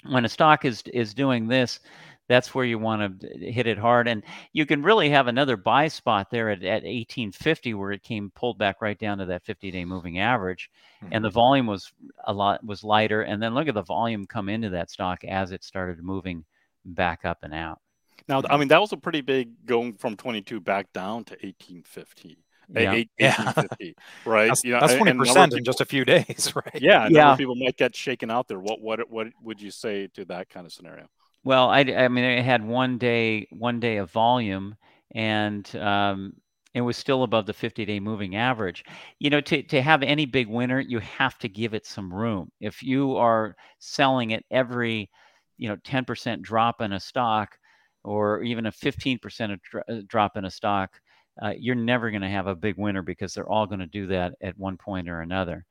[0.09, 1.81] when a stock is is doing this
[2.29, 5.89] that's where you want to hit it hard and you can really have another buy
[5.89, 9.71] spot there at, at 1850 where it came pulled back right down to that 50
[9.71, 10.71] day moving average
[11.03, 11.13] mm-hmm.
[11.13, 11.35] and the mm-hmm.
[11.35, 11.93] volume was
[12.25, 15.53] a lot was lighter and then look at the volume come into that stock as
[15.53, 16.45] it started moving
[16.85, 17.81] back up and out
[18.29, 22.45] now i mean that was a pretty big going from 22 back down to 1850
[22.69, 23.03] yeah.
[23.19, 23.53] yeah.
[24.25, 24.49] right?
[24.49, 26.81] That's, you know, that's 20% people, in just a few days, right?
[26.81, 27.09] Yeah.
[27.11, 27.37] Yeah.
[27.37, 28.59] People might get shaken out there.
[28.59, 31.07] What, what, what would you say to that kind of scenario?
[31.45, 34.77] Well, I, I mean, it had one day, one day of volume
[35.15, 36.35] and, um,
[36.73, 38.85] it was still above the 50 day moving average.
[39.21, 42.51] You know, to, to have any big winner, you have to give it some room.
[42.61, 45.09] If you are selling it every,
[45.57, 47.57] you know, 10% drop in a stock
[48.05, 49.59] or even a 15%
[50.07, 51.01] drop in a stock,
[51.43, 54.07] uh, you're never going to have a big winner because they're all going to do
[54.07, 55.65] that at one point or another,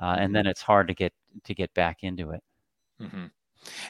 [0.00, 0.50] uh, and then mm-hmm.
[0.50, 1.12] it's hard to get
[1.44, 2.42] to get back into it.
[3.00, 3.26] Mm-hmm.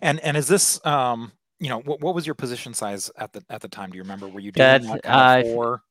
[0.00, 3.44] And and is this um, you know what, what was your position size at the
[3.50, 3.90] at the time?
[3.90, 4.28] Do you remember?
[4.28, 5.82] Were you doing that, kind of uh, for?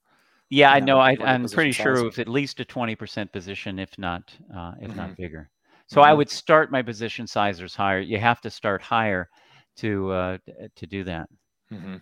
[0.49, 0.97] Yeah, I know.
[0.97, 2.03] I, am pretty sure size?
[2.03, 4.97] it was at least a 20% position, if not uh, if mm-hmm.
[4.97, 5.49] not bigger.
[5.87, 6.17] So I mm-hmm.
[6.19, 7.99] would start my position sizers higher.
[7.99, 9.29] You have to start higher
[9.77, 10.37] to uh,
[10.75, 11.27] to do that.
[11.71, 11.97] Mm-hmm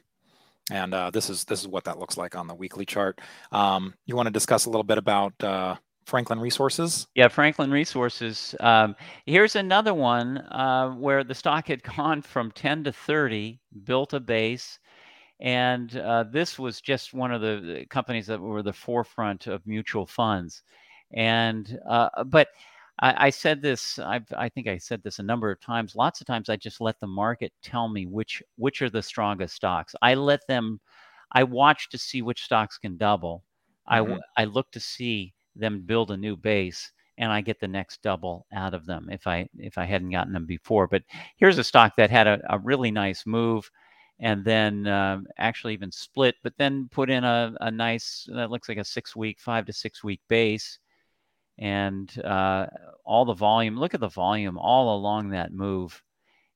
[0.71, 3.21] and uh, this is this is what that looks like on the weekly chart.
[3.51, 5.75] Um, you want to discuss a little bit about uh,
[6.05, 7.07] Franklin Resources?
[7.15, 8.55] Yeah, Franklin Resources.
[8.59, 14.13] Um, here's another one uh, where the stock had gone from 10 to 30, built
[14.13, 14.79] a base,
[15.39, 20.07] and uh, this was just one of the companies that were the forefront of mutual
[20.07, 20.63] funds.
[21.13, 22.47] And uh, but
[22.99, 23.99] I, I said this.
[23.99, 25.95] I've, I think I said this a number of times.
[25.95, 29.55] Lots of times, I just let the market tell me which which are the strongest
[29.55, 29.95] stocks.
[30.01, 30.79] I let them.
[31.31, 33.43] I watch to see which stocks can double.
[33.89, 34.13] Mm-hmm.
[34.37, 38.01] I I look to see them build a new base, and I get the next
[38.01, 40.87] double out of them if I if I hadn't gotten them before.
[40.87, 41.03] But
[41.37, 43.69] here's a stock that had a, a really nice move
[44.19, 48.69] and then um, actually even split, but then put in a, a nice, that looks
[48.69, 50.79] like a six week, five to six week base
[51.57, 52.67] and uh,
[53.03, 53.77] all the volume.
[53.77, 56.01] Look at the volume all along that move.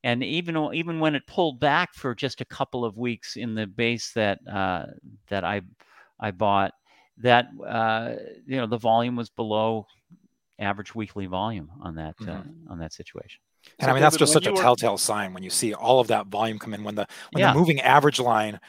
[0.03, 3.67] And even even when it pulled back for just a couple of weeks in the
[3.67, 4.85] base that uh,
[5.27, 5.61] that I
[6.19, 6.71] I bought,
[7.17, 8.13] that uh,
[8.45, 9.87] you know the volume was below
[10.57, 12.71] average weekly volume on that uh, mm-hmm.
[12.71, 13.41] on that situation.
[13.77, 14.57] And so I mean that's just such a were...
[14.57, 17.51] telltale sign when you see all of that volume come in when the when yeah.
[17.51, 18.59] the moving average line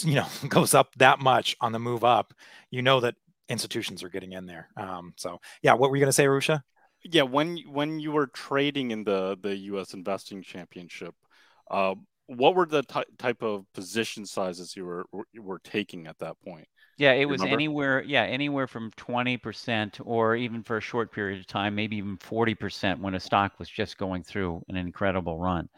[0.00, 2.32] you know goes up that much on the move up,
[2.70, 3.14] you know that
[3.48, 4.68] institutions are getting in there.
[4.76, 6.62] Um, so yeah, what were you going to say, Arusha?
[7.04, 9.94] Yeah, when when you were trading in the the U.S.
[9.94, 11.14] Investing Championship,
[11.70, 11.94] uh,
[12.26, 16.36] what were the t- type of position sizes you were you were taking at that
[16.44, 16.66] point?
[16.98, 18.02] Yeah, it was anywhere.
[18.02, 22.16] Yeah, anywhere from twenty percent, or even for a short period of time, maybe even
[22.16, 25.68] forty percent when a stock was just going through an incredible run.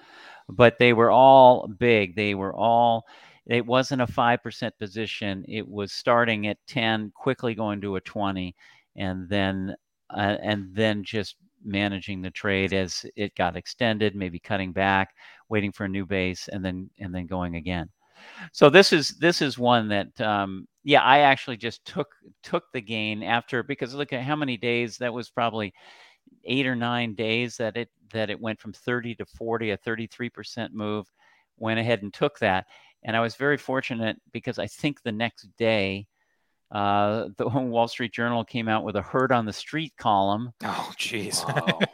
[0.49, 2.17] But they were all big.
[2.17, 3.05] They were all
[3.47, 5.45] it wasn't a 5% position.
[5.49, 8.55] It was starting at 10, quickly going to a 20,
[8.97, 9.75] and then
[10.11, 15.15] uh, and then just managing the trade as it got extended, maybe cutting back,
[15.49, 17.89] waiting for a new base, and then and then going again.
[18.53, 22.09] So this is this is one that um, yeah, I actually just took
[22.43, 25.73] took the gain after because look at how many days that was probably
[26.45, 30.73] eight or nine days that it that it went from 30 to 40, a 33%
[30.73, 31.07] move.
[31.59, 32.67] Went ahead and took that
[33.03, 36.07] and I was very fortunate because I think the next day
[36.71, 40.53] uh, the Wall Street Journal came out with a Heard on the Street column.
[40.63, 41.45] Oh, jeez.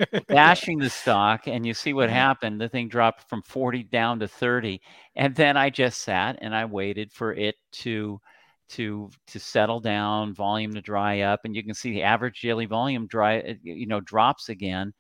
[0.27, 1.47] Bashing the stock.
[1.47, 2.61] And you see what happened.
[2.61, 4.81] The thing dropped from 40 down to 30
[5.15, 8.21] and then i just sat and i waited for it to
[8.69, 11.41] to to settle down volume to dry up.
[11.45, 14.93] And you can see the average daily volume dry uh, you know drops again.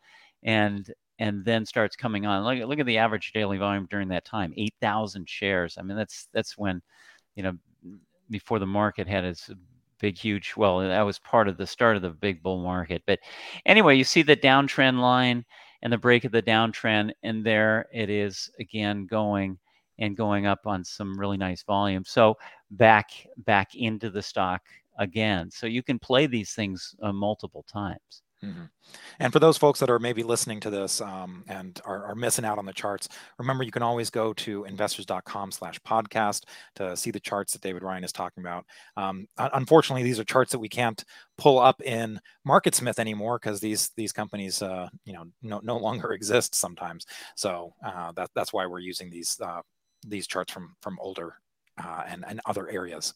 [0.42, 0.88] And
[1.18, 2.44] and then starts coming on.
[2.44, 5.76] Look, at- look at the average daily volume during that time 8000 shares.
[5.78, 6.82] I mean that's that's when
[7.34, 7.54] you know
[8.30, 9.50] before the market had its
[9.98, 13.02] big huge well that was part of the start of the big bull market.
[13.06, 13.20] But
[13.64, 15.44] anyway you see the downtrend line
[15.82, 19.58] and the break of the downtrend and there it is again going
[19.98, 22.04] and going up on some really nice volume.
[22.04, 22.36] So
[22.72, 24.62] back back into the stock
[24.98, 25.50] again.
[25.50, 28.70] So you can play these things uh, multiple times Mhm.
[29.18, 32.44] And for those folks that are maybe listening to this um, and are, are missing
[32.44, 36.44] out on the charts, remember you can always go to investors.com slash podcast
[36.76, 38.64] to see the charts that David Ryan is talking about.
[38.97, 41.03] Um, unfortunately, these are charts that we can't
[41.38, 46.12] pull up in MarketSmith anymore because these these companies, uh, you know, no, no longer
[46.14, 47.07] exist sometimes.
[47.36, 49.62] So uh, that, that's why we're using these uh,
[50.07, 51.34] these charts from from older
[51.82, 53.14] uh, and and other areas.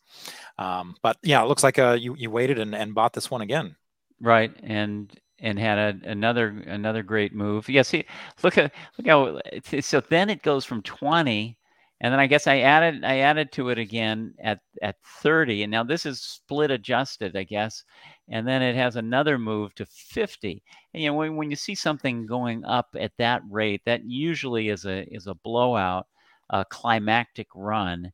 [0.59, 3.43] Um, but yeah, it looks like uh, you you waited and, and bought this one
[3.43, 3.76] again.
[4.21, 7.68] Right and and had a, another another great move.
[7.68, 8.05] Yeah see
[8.43, 9.41] look at look how
[9.81, 11.57] so then it goes from 20
[12.03, 15.71] and then i guess i added i added to it again at at 30 and
[15.71, 17.85] now this is split adjusted i guess
[18.29, 20.62] and then it has another move to 50
[20.95, 24.68] and you know when, when you see something going up at that rate that usually
[24.68, 26.07] is a is a blowout
[26.51, 28.11] a climactic run.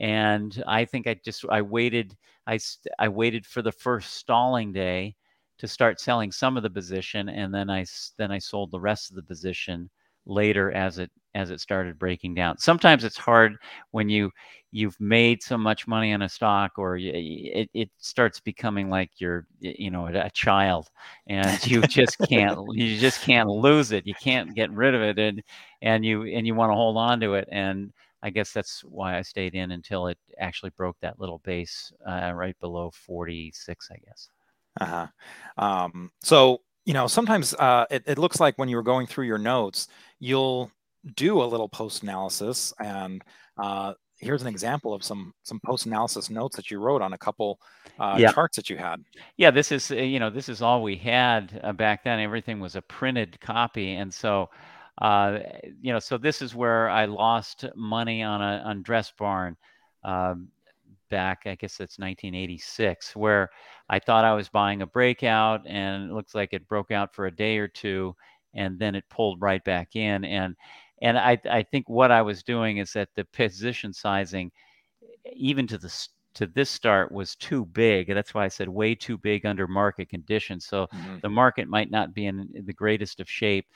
[0.00, 2.58] And i think i just i waited i
[2.98, 5.16] i waited for the first stalling day
[5.58, 7.84] to start selling some of the position and then I
[8.16, 9.90] then I sold the rest of the position
[10.26, 12.58] later as it as it started breaking down.
[12.58, 13.56] Sometimes it's hard
[13.92, 14.30] when you
[14.70, 18.90] you've made so much money on a stock or y- y- it, it starts becoming
[18.90, 20.88] like you're you know a child
[21.26, 24.06] and you just can't you just can't lose it.
[24.06, 25.42] You can't get rid of it and
[25.82, 27.92] and you and you want to hold on to it and
[28.22, 32.32] I guess that's why I stayed in until it actually broke that little base uh,
[32.34, 34.28] right below 46 I guess.
[34.80, 35.06] Uh-huh.
[35.56, 39.26] Um, so, you know, sometimes uh, it, it looks like when you were going through
[39.26, 39.88] your notes,
[40.20, 40.70] you'll
[41.16, 42.72] do a little post analysis.
[42.80, 43.22] And
[43.56, 47.18] uh, here's an example of some some post analysis notes that you wrote on a
[47.18, 47.60] couple
[47.98, 48.32] uh, Yeah.
[48.32, 49.02] charts that you had.
[49.36, 52.60] yeah this is uh, you know this is all we had uh, back then everything
[52.60, 54.48] was a printed copy and so
[55.00, 55.38] uh,
[55.80, 59.56] you know so this is where i lost money on a on dress barn
[60.04, 60.48] um,
[61.08, 63.50] back i guess it's 1986 where
[63.88, 67.26] i thought i was buying a breakout and it looks like it broke out for
[67.26, 68.14] a day or two
[68.54, 70.54] and then it pulled right back in and
[71.02, 74.50] and i i think what i was doing is that the position sizing
[75.34, 75.88] even to the
[76.38, 78.08] to this start was too big.
[78.08, 80.66] That's why I said way too big under market conditions.
[80.66, 81.20] So Mhm.
[81.22, 83.66] the market might not be in the greatest of shape.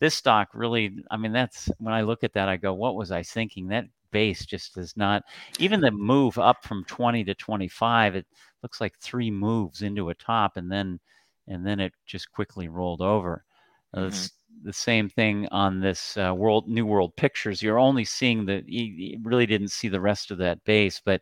[0.00, 3.10] This stock really, I mean, that's when I look at that, I go, what was
[3.12, 3.68] I thinking?
[3.68, 5.24] That base just does not,
[5.58, 8.26] even the move up from 20 to 25, it
[8.62, 11.00] looks like three moves into a top and then,
[11.48, 13.44] and then it just quickly rolled over.
[13.96, 14.30] Uh, it's
[14.62, 17.62] the same thing on this uh, world, new world pictures.
[17.62, 21.20] You're only seeing the, you really didn't see the rest of that base, but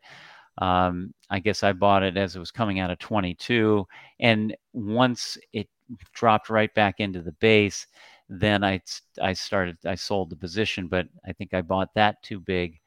[0.59, 3.87] um, I guess I bought it as it was coming out of 22.
[4.21, 5.69] And once it
[6.13, 7.87] dropped right back into the base,
[8.29, 8.81] then I,
[9.23, 12.79] I started, I sold the position, but I think I bought that too big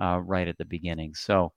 [0.00, 1.14] uh, right at the beginning.
[1.14, 1.52] So,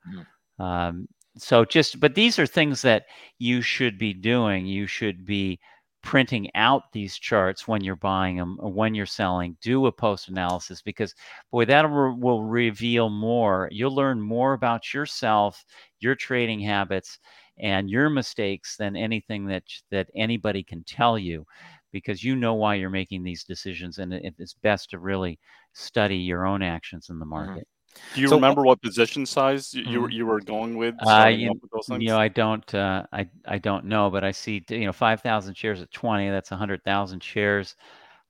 [0.60, 1.08] um,
[1.38, 3.06] so just, but these are things that
[3.40, 4.66] you should be doing.
[4.66, 5.60] You should be
[6.02, 9.58] printing out these charts when you're buying them or uh, when you're selling.
[9.62, 11.14] Do a post analysis because
[11.52, 13.70] boy, that will will reveal more.
[13.72, 15.64] You'll learn more about yourself,
[16.00, 17.20] your trading habits,
[17.60, 21.46] and your mistakes than anything that that anybody can tell you,
[21.92, 25.40] because you know why you're making these decisions, and it, it's best to really
[25.74, 27.46] study your own actions in the mm-hmm.
[27.48, 27.68] market.
[28.14, 30.14] Do you So- remember what position size you, you, were- Mhm.
[30.14, 30.96] you were going with?
[31.06, 34.64] Uh, you, with you know, I don't, uh, I, I don't know, but I see,
[34.70, 36.30] you know, five thousand shares at twenty.
[36.30, 37.76] That's a hundred thousand shares.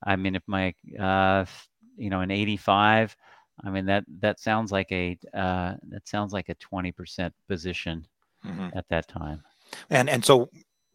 [0.04, 1.44] I mean, if my, uh,
[1.96, 3.16] you know, an eighty-five,
[3.64, 8.06] I mean that that sounds like a, uh, that sounds like a twenty percent position
[8.44, 8.74] Mhm.
[8.76, 9.42] at that time.
[9.90, 10.48] And and so,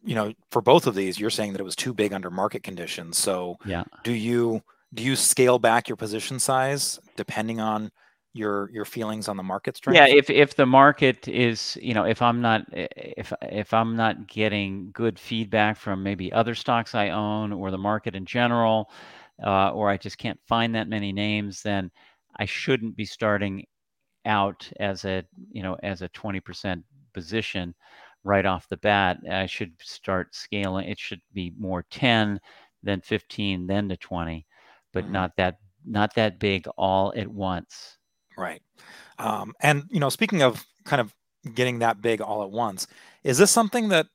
[0.04, 2.62] you know, for both of these, you're saying that it was too big under market
[2.62, 3.16] conditions.
[3.18, 3.84] So, Yeah.
[4.04, 4.62] do you
[4.94, 7.90] do you scale back your position size depending on
[8.38, 9.96] your your feelings on the market strength?
[9.96, 14.26] Yeah, if if the market is, you know, if I'm not if if I'm not
[14.28, 18.90] getting good feedback from maybe other stocks I own or the market in general,
[19.44, 21.90] uh, or I just can't find that many names, then
[22.36, 23.66] I shouldn't be starting
[24.24, 26.82] out as a you know as a 20%
[27.12, 27.74] position
[28.24, 29.18] right off the bat.
[29.30, 30.88] I should start scaling.
[30.88, 32.40] It should be more 10,
[32.82, 34.46] then 15, then to 20,
[34.92, 35.12] but mm-hmm.
[35.12, 37.97] not that not that big all at once.
[38.38, 38.62] Right.
[39.18, 41.14] Um, and you know, speaking of kind of
[41.54, 42.86] getting that big all at once,
[43.24, 44.06] is this something that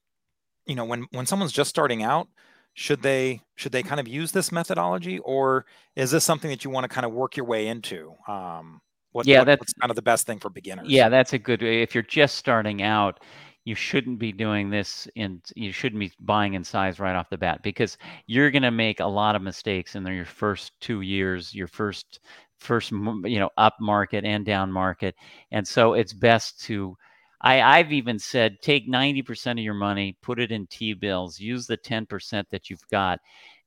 [0.65, 2.27] you know when when someone's just starting out?
[2.73, 5.65] should they should they kind of use this methodology or
[5.95, 9.27] is this something that you want to kind of work your way into um, what,
[9.27, 11.81] yeah what, that's kind of the best thing for beginners yeah that's a good way
[11.81, 13.19] if you're just starting out
[13.65, 17.37] you shouldn't be doing this and you shouldn't be buying in size right off the
[17.37, 21.53] bat because you're going to make a lot of mistakes in your first two years
[21.53, 22.19] your first
[22.63, 25.15] first you know up market and down market
[25.51, 26.97] and so it's best to
[27.43, 31.67] I, I've even said take 90% of your money, put it in T bills, use
[31.67, 33.19] the 10% that you've got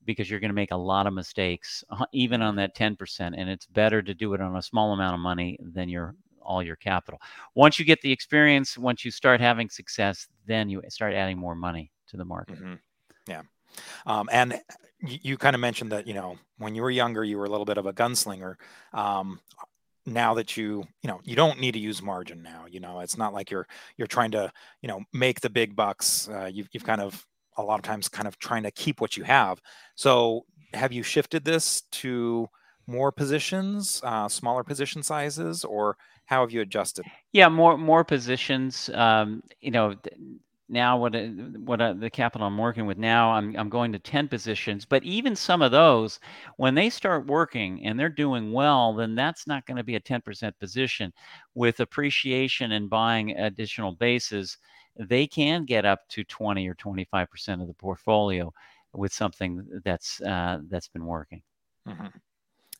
[0.06, 3.34] because you're going to make a lot of mistakes, uh, even on that 10%.
[3.36, 6.62] And it's better to do it on a small amount of money than your all
[6.62, 7.20] your capital.
[7.56, 11.56] Once you get the experience, once you start having success, then you start adding more
[11.56, 12.56] money to the market.
[12.56, 12.74] Mm-hmm.
[13.26, 13.42] Yeah.
[14.06, 14.60] Um, and
[15.00, 17.66] you, kind of mentioned that, you know, when you were younger, you were a little
[17.66, 18.54] bit of a gunslinger.
[18.92, 19.40] Um,
[20.06, 23.18] now that you you know you don't need to use margin now you know it's
[23.18, 23.66] not like you're
[23.96, 26.28] you're trying to you know make the big bucks.
[26.28, 27.26] Uh, you've, you've kind of
[27.56, 29.60] a lot of times kind of trying to keep what you have.
[29.94, 30.44] So
[30.74, 32.48] have you shifted this to
[32.86, 37.04] more positions uh, smaller position sizes or how have you adjusted?
[37.32, 39.96] Yeah more more positions um, you know
[40.68, 41.14] now what
[41.58, 45.36] what the capital I'm working with now I'm I'm going to 10 positions but even
[45.36, 46.18] some of those
[46.56, 50.00] when they start working and they're doing well then that's not going to be a
[50.00, 51.12] 10% position
[51.54, 54.58] with appreciation and buying additional bases
[54.98, 58.52] they can get up to 20 or 25% of the portfolio
[58.92, 61.42] with something that's uh, that's been working
[61.86, 62.06] mm-hmm.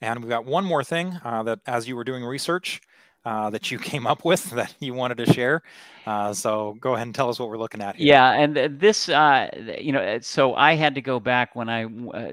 [0.00, 2.80] and we've got one more thing uh, that as you were doing research
[3.26, 5.62] uh, that you came up with that you wanted to share.
[6.06, 8.06] Uh, so go ahead and tell us what we're looking at here.
[8.06, 12.32] Yeah, and this, uh, you know, so I had to go back when I uh,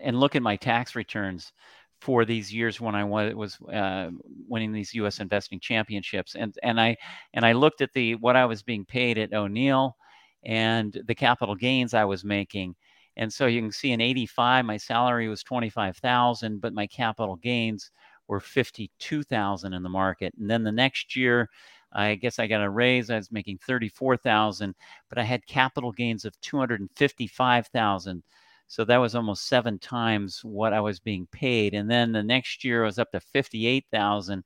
[0.00, 1.52] and look at my tax returns
[2.00, 4.10] for these years when I was uh,
[4.46, 5.18] winning these U.S.
[5.18, 6.96] investing championships, and and I
[7.34, 9.96] and I looked at the what I was being paid at O'Neil
[10.44, 12.76] and the capital gains I was making.
[13.16, 17.90] And so you can see in 85, my salary was 25,000, but my capital gains
[18.28, 20.34] were 52,000 in the market.
[20.38, 21.48] And then the next year,
[21.92, 23.10] I guess I got a raise.
[23.10, 24.74] I was making 34,000,
[25.08, 28.22] but I had capital gains of 255,000.
[28.66, 31.72] So that was almost seven times what I was being paid.
[31.74, 34.44] And then the next year I was up to 58,000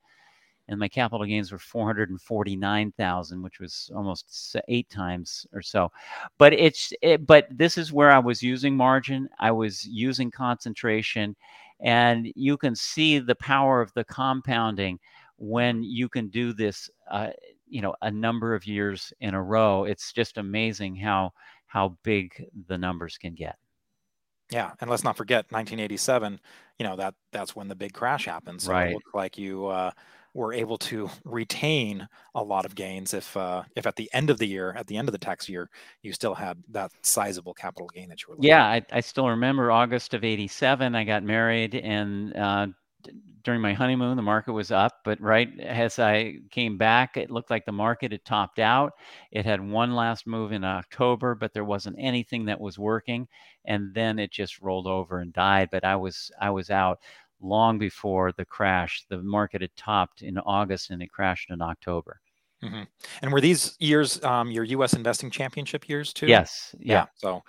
[0.69, 5.91] and my capital gains were 449,000 which was almost eight times or so.
[6.39, 11.35] But it's it, but this is where I was using margin, I was using concentration
[11.83, 14.99] and you can see the power of the compounding
[15.37, 17.31] when you can do this uh,
[17.69, 19.85] you know a number of years in a row.
[19.85, 21.33] It's just amazing how
[21.67, 23.57] how big the numbers can get.
[24.51, 26.39] Yeah and let's not forget 1987
[26.79, 28.63] you know that that's when the big crash happened.
[28.63, 28.91] So right.
[28.91, 29.93] it looked like you uh,
[30.35, 34.39] were able to retain a lot of gains if uh, if at the end of
[34.39, 35.69] the year, at the end of the tax year,
[36.03, 38.37] you still had that sizable capital gain that you were.
[38.41, 40.95] Yeah, I, I, still remember August of '87.
[40.95, 42.67] I got married, and uh,
[43.43, 45.01] during my honeymoon, the market was up.
[45.05, 48.95] But right as I came back, it looked like the market had topped out.
[49.31, 53.29] It had one last move in October, but there wasn't anything that was working,
[53.67, 55.69] and then it just rolled over and died.
[55.71, 57.01] But I was I was out
[57.43, 59.05] long before the crash.
[59.09, 62.21] The market had topped in August and it crashed in October.
[62.63, 62.83] Mm-hmm.
[63.23, 64.93] And were these years um, your U.S.
[64.93, 66.27] investing championship years too?
[66.27, 66.75] Yes.
[66.79, 66.95] Yeah.
[66.95, 67.07] yeah.
[67.17, 67.43] So,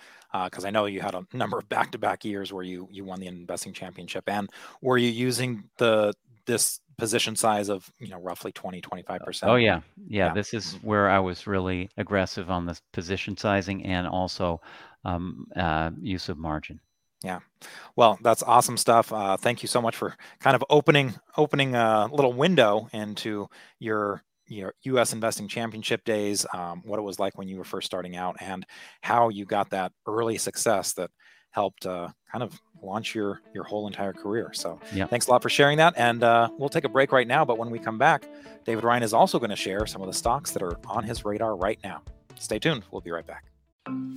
[0.46, 3.20] because uh, I know you had a number of back-to-back years where you you won
[3.20, 4.50] the investing championship, and
[4.82, 6.14] were you using the
[6.46, 9.82] this position size of you know roughly 20 25 percent oh yeah.
[10.08, 10.28] yeah.
[10.28, 14.62] yeah this is where i was really aggressive on the position sizing and also
[15.06, 16.80] um, uh, use of margin
[17.24, 17.40] yeah.
[17.96, 19.12] Well, that's awesome stuff.
[19.12, 23.50] Uh, thank you so much for kind of opening opening a little window into
[23.80, 25.14] your your U.S.
[25.14, 28.66] investing championship days, um, what it was like when you were first starting out, and
[29.02, 31.10] how you got that early success that
[31.52, 34.52] helped uh, kind of launch your your whole entire career.
[34.54, 35.06] So, yeah.
[35.06, 35.94] thanks a lot for sharing that.
[35.96, 37.46] And uh, we'll take a break right now.
[37.46, 38.28] But when we come back,
[38.66, 41.24] David Ryan is also going to share some of the stocks that are on his
[41.24, 42.02] radar right now.
[42.38, 42.84] Stay tuned.
[42.92, 43.46] We'll be right back.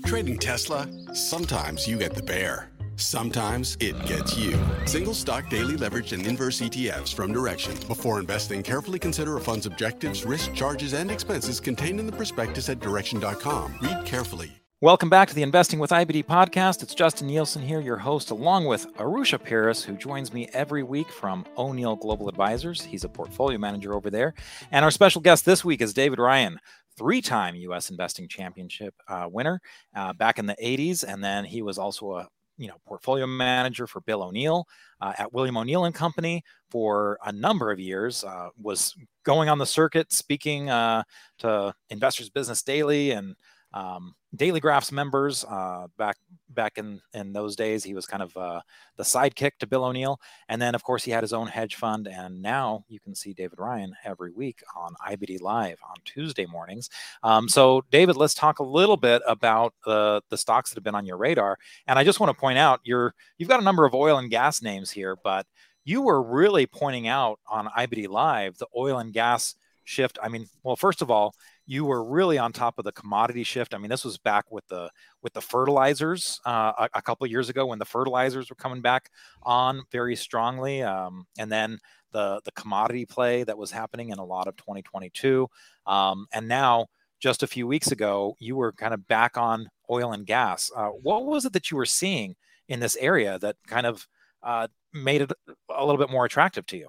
[0.05, 2.71] Trading Tesla, sometimes you get the bear.
[2.97, 4.59] Sometimes it gets you.
[4.87, 7.87] Single stock daily leveraged and inverse ETFs from Direxion.
[7.87, 12.71] Before investing, carefully consider a fund's objectives, risk, charges, and expenses contained in the prospectus
[12.71, 13.79] at direxion.com.
[13.83, 14.51] Read carefully.
[14.83, 16.83] Welcome back to the Investing with IBD podcast.
[16.83, 21.11] It's Justin Nielsen here, your host, along with Arusha Paris, who joins me every week
[21.11, 22.83] from O'Neil Global Advisors.
[22.83, 24.35] He's a portfolio manager over there.
[24.71, 26.59] And our special guest this week is David Ryan,
[26.97, 27.91] three time U.S.
[27.91, 29.61] Investing Championship uh, winner
[29.95, 31.05] uh, back in the 80s.
[31.05, 32.29] And then he was also a
[32.59, 34.67] you know portfolio manager for Bill O'Neil
[35.01, 38.25] uh, at William O'Neil and Company for a number of years.
[38.25, 38.95] Uh, was
[39.25, 41.03] going on the circuit, speaking uh,
[41.39, 43.35] to Investors Business Daily and
[43.77, 46.17] um, Daily Graphs members uh, back
[46.49, 47.85] back in in those days.
[47.85, 48.61] He was kind of uh,
[48.97, 50.19] the sidekick to Bill O'Neil,
[50.49, 52.09] and then of course he had his own hedge fund.
[52.09, 56.89] And now you can see David Ryan every week on IBD Live on Tuesday mornings.
[57.23, 60.95] Um, so David, let's talk a little bit about the the stocks that have been
[60.95, 61.59] on your radar.
[61.87, 64.31] And I just want to point out you're you've got a number of oil and
[64.31, 65.47] gas names here, but
[65.85, 69.55] you were really pointing out on IBD Live the oil and gas
[69.85, 70.19] shift.
[70.23, 71.35] I mean, well, first of all,
[71.67, 73.75] you were really on top of the commodity shift.
[73.75, 74.91] I mean, this was back with the
[75.23, 79.11] with the fertilizers uh, a, a, couple years ago when the fertilizers were coming back
[79.43, 81.79] on very strongly, um, and then
[82.13, 85.49] the the commodity play that was happening in a lot of 2022,
[85.87, 86.87] um, and now
[87.19, 90.71] just a few weeks ago you were kind of back on oil and gas.
[90.75, 92.37] Uh, what was it that you were seeing
[92.69, 94.07] in this area that kind of
[94.43, 95.33] uh, made it
[95.75, 96.89] a little bit more attractive to you?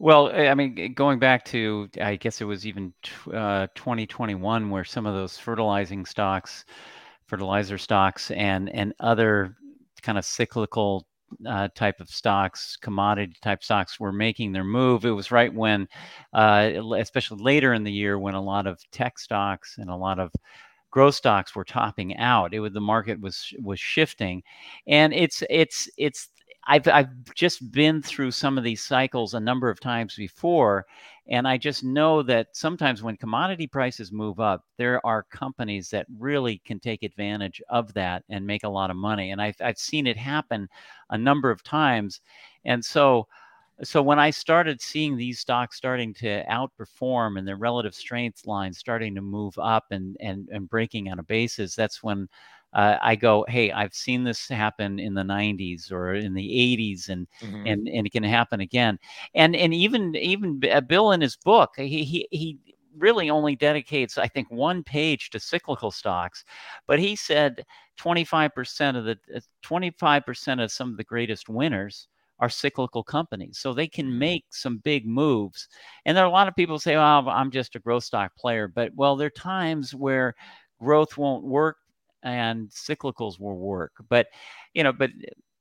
[0.00, 2.94] Well, I mean, going back to, I guess it was even
[3.32, 6.64] uh, 2021, where some of those fertilizing stocks,
[7.26, 9.56] fertilizer stocks, and and other
[10.02, 11.06] kind of cyclical
[11.46, 15.04] uh, type of stocks, commodity type stocks, were making their move.
[15.04, 15.86] It was right when,
[16.32, 20.18] uh, especially later in the year, when a lot of tech stocks and a lot
[20.18, 20.32] of
[20.90, 22.54] growth stocks were topping out.
[22.54, 24.42] It was the market was was shifting,
[24.86, 26.29] and it's it's it's
[26.66, 30.86] I've I've just been through some of these cycles a number of times before,
[31.28, 36.06] and I just know that sometimes when commodity prices move up, there are companies that
[36.18, 39.30] really can take advantage of that and make a lot of money.
[39.30, 40.68] And I've I've seen it happen
[41.10, 42.20] a number of times,
[42.64, 43.26] and so
[43.82, 48.78] so when I started seeing these stocks starting to outperform and their relative strength lines
[48.78, 52.28] starting to move up and and and breaking on a basis, that's when
[52.72, 57.08] uh, I go, hey, I've seen this happen in the 90s or in the 80s,
[57.08, 57.66] and mm-hmm.
[57.66, 58.98] and and it can happen again.
[59.34, 62.58] And and even even uh, Bill in his book, he he he
[62.96, 66.44] really only dedicates, I think, one page to cyclical stocks,
[66.86, 67.64] but he said
[67.98, 69.18] 25% of the
[69.64, 72.08] 25% uh, of some of the greatest winners
[72.40, 73.58] are cyclical companies.
[73.58, 74.18] So they can mm-hmm.
[74.18, 75.68] make some big moves.
[76.04, 78.66] And there are a lot of people say, oh, I'm just a growth stock player.
[78.66, 80.34] But well, there are times where
[80.80, 81.76] growth won't work
[82.22, 83.92] and cyclicals will work.
[84.08, 84.28] But
[84.74, 85.10] you know, but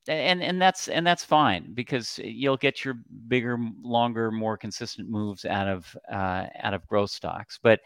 [0.07, 2.95] and and that's and that's fine because you'll get your
[3.27, 7.59] bigger, longer, more consistent moves out of uh, out of growth stocks.
[7.61, 7.79] But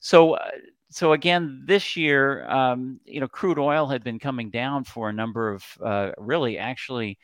[0.00, 0.50] so uh,
[0.90, 5.12] so again, this year, um, you know, crude oil had been coming down for a
[5.12, 7.18] number of uh, really actually.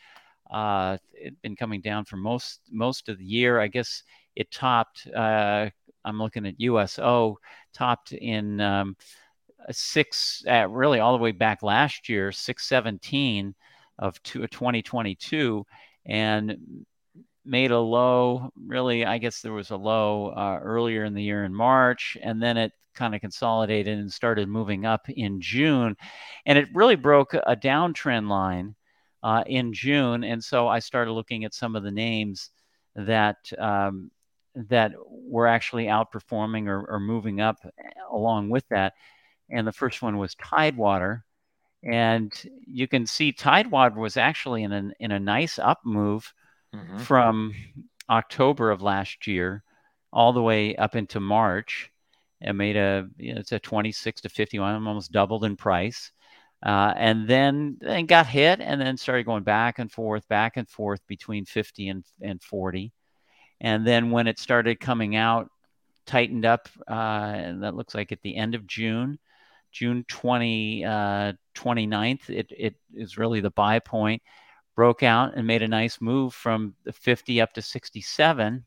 [0.48, 3.58] Uh, it's been coming down for most most of the year.
[3.60, 4.04] I guess
[4.36, 5.08] it topped.
[5.08, 5.68] Uh,
[6.04, 7.38] I'm looking at USO
[7.74, 8.96] topped in um,
[9.70, 13.54] six, uh, really all the way back last year, 617
[13.98, 15.64] of two, 2022,
[16.04, 16.84] and
[17.44, 18.50] made a low.
[18.56, 22.42] Really, I guess there was a low uh, earlier in the year in March, and
[22.42, 25.96] then it kind of consolidated and started moving up in June.
[26.46, 28.74] And it really broke a downtrend line
[29.22, 30.24] uh, in June.
[30.24, 32.50] And so I started looking at some of the names
[32.94, 34.10] that um,
[34.54, 37.58] that were actually outperforming or, or moving up
[38.10, 38.94] along with that
[39.50, 41.24] and the first one was Tidewater.
[41.82, 42.32] And
[42.66, 46.32] you can see Tidewater was actually in a, in a nice up move
[46.74, 46.98] mm-hmm.
[46.98, 47.54] from
[48.08, 49.62] October of last year
[50.12, 51.90] all the way up into March.
[52.40, 56.10] It made a you know, it's a 26 to 51, almost doubled in price.
[56.64, 60.68] Uh, and then and got hit and then started going back and forth, back and
[60.68, 62.92] forth between 50 and, and 40.
[63.60, 65.50] And then when it started coming out,
[66.06, 69.18] tightened up, uh, and that looks like at the end of June,
[69.76, 74.22] June 20, uh, 29th, it, it is really the buy point,
[74.74, 78.64] broke out and made a nice move from 50 up to 67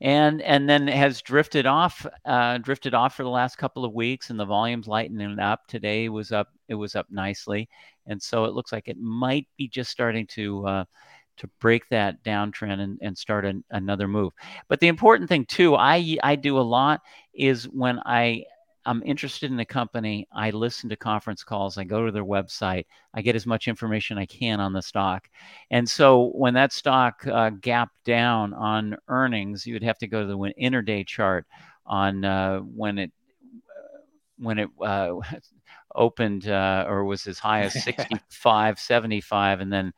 [0.00, 4.30] and and then has drifted off uh, drifted off for the last couple of weeks
[4.30, 5.66] and the volumes lightening up.
[5.66, 7.68] Today was up it was up nicely.
[8.06, 10.84] And so it looks like it might be just starting to uh,
[11.38, 14.32] to break that downtrend and, and start an, another move.
[14.68, 17.00] But the important thing too i i do a lot
[17.34, 18.44] is when i
[18.88, 20.26] I'm interested in the company.
[20.32, 21.76] I listen to conference calls.
[21.76, 22.86] I go to their website.
[23.12, 25.28] I get as much information I can on the stock.
[25.70, 30.22] And so when that stock uh, gapped down on earnings, you would have to go
[30.22, 31.44] to the intraday chart
[31.84, 33.12] on uh, when it
[34.38, 35.16] when it uh,
[35.94, 39.92] opened uh, or was as high as 65, 75, and then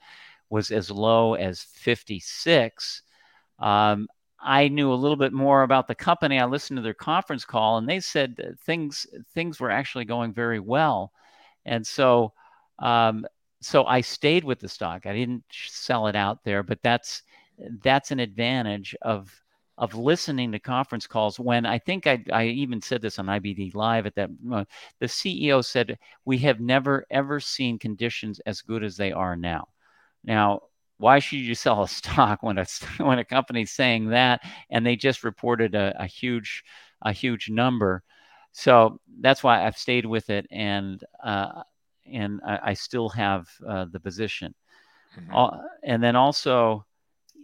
[0.49, 3.03] was as low as 56.
[3.61, 4.09] Um,
[4.43, 6.38] I knew a little bit more about the company.
[6.38, 10.61] I listened to their conference call, and they said things things were actually going very
[10.61, 11.12] well,
[11.64, 12.32] and so
[12.78, 13.26] um,
[13.61, 15.07] so I stayed with the stock.
[15.07, 17.22] I didn't sell it out there, but that's
[17.82, 19.30] that's an advantage of
[19.78, 21.41] of listening to conference calls.
[21.41, 24.64] When I think I, I even said this on IBD Live at that, uh,
[24.99, 29.68] the CEO said we have never ever seen conditions as good as they are now.
[30.24, 30.62] Now
[31.01, 32.66] why should you sell a stock when a
[32.98, 34.42] when a company's saying that?
[34.70, 36.62] And they just reported a, a huge
[37.03, 38.03] a huge number.
[38.53, 41.62] So that's why i've stayed with it and uh,
[42.11, 44.55] and I, I, still have uh, the position.
[45.16, 45.34] Mm-hmm.
[45.34, 45.51] uh,
[45.84, 46.84] and then also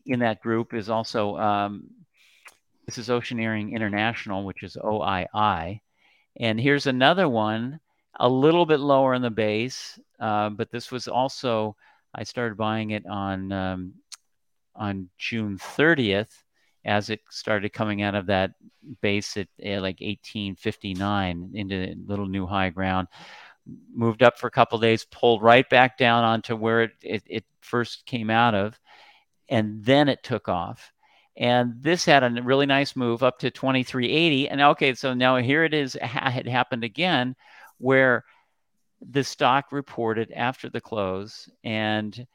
[0.04, 1.88] in that group is also um,
[2.86, 5.80] this is oceaneering international which is oii
[6.38, 7.80] and here's another one
[8.20, 11.76] a little bit lower in the base uh, but this was also
[12.16, 13.92] I started buying it on um,
[14.74, 16.30] on June 30th
[16.84, 18.52] as it started coming out of that
[19.02, 23.08] base at, at like 1859 into little new high ground.
[23.92, 27.44] Moved up for a couple days, pulled right back down onto where it, it, it
[27.60, 28.78] first came out of,
[29.48, 30.92] and then it took off.
[31.36, 34.48] And this had a really nice move up to 2380.
[34.48, 35.96] And okay, so now here it is.
[36.00, 37.34] It happened again
[37.78, 38.24] where
[39.00, 42.26] the stock reported after the close and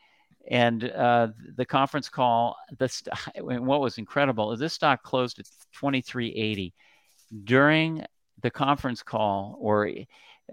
[0.49, 5.45] and uh, the conference call the st- what was incredible is this stock closed at
[5.73, 6.73] 2380
[7.43, 8.05] during
[8.41, 9.89] the conference call or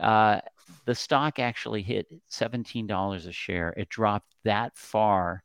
[0.01, 0.41] uh,
[0.85, 3.75] the stock actually hit $17 a share.
[3.77, 5.43] It dropped that far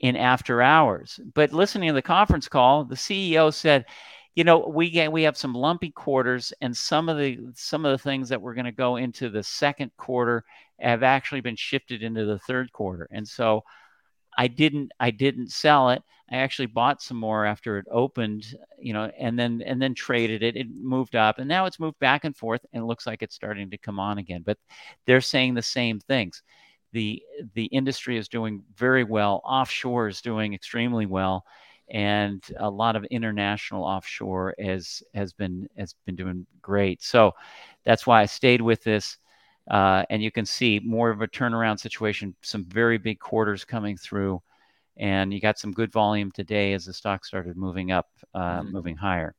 [0.00, 1.20] in after hours.
[1.34, 3.84] But listening to the conference call the ceo said
[4.34, 7.92] you know we get we have some lumpy quarters and some of the some of
[7.92, 10.44] the things that we're going to go into the second quarter
[10.80, 13.08] have actually been shifted into the third quarter.
[13.10, 13.62] And so
[14.38, 16.02] i didn't i didn't sell it.
[16.30, 20.42] I actually bought some more after it opened you know and then and then traded
[20.42, 20.56] it.
[20.56, 23.34] It moved up and now it's moved back and forth and it looks like it's
[23.34, 24.42] starting to come on again.
[24.44, 24.58] But
[25.06, 26.42] they're saying the same things.
[26.92, 27.22] The
[27.54, 29.42] the industry is doing very well.
[29.44, 31.44] Offshore is doing extremely well
[31.90, 37.02] and a lot of international offshore has has been has been doing great.
[37.02, 37.32] So
[37.84, 39.18] that's why I stayed with this.
[39.70, 42.34] Uh, and you can see more of a turnaround situation.
[42.42, 44.42] Some very big quarters coming through,
[44.96, 48.72] and you got some good volume today as the stock started moving up, uh, mm-hmm.
[48.72, 49.34] moving higher.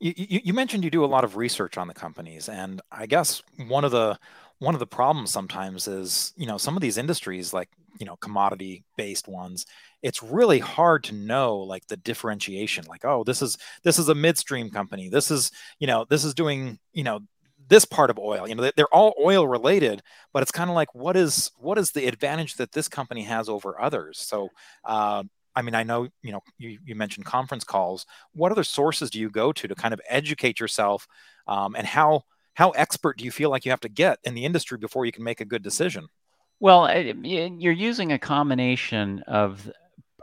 [0.00, 3.06] You, you, you mentioned you do a lot of research on the companies, and I
[3.06, 4.18] guess one of the
[4.58, 8.16] one of the problems sometimes is you know some of these industries like you know
[8.16, 9.66] commodity based ones
[10.02, 14.14] it's really hard to know like the differentiation like oh this is this is a
[14.14, 15.08] midstream company.
[15.08, 17.20] This is you know this is doing you know
[17.68, 18.48] this part of oil.
[18.48, 20.02] You know they're all oil related
[20.32, 23.48] but it's kind of like what is what is the advantage that this company has
[23.48, 24.18] over others?
[24.18, 24.48] So
[24.84, 25.24] uh,
[25.56, 28.06] i mean i know you know you, you mentioned conference calls.
[28.32, 31.08] What other sources do you go to to kind of educate yourself
[31.48, 32.22] um, and how
[32.58, 35.12] how expert do you feel like you have to get in the industry before you
[35.12, 36.06] can make a good decision
[36.58, 36.92] well
[37.22, 39.70] you're using a combination of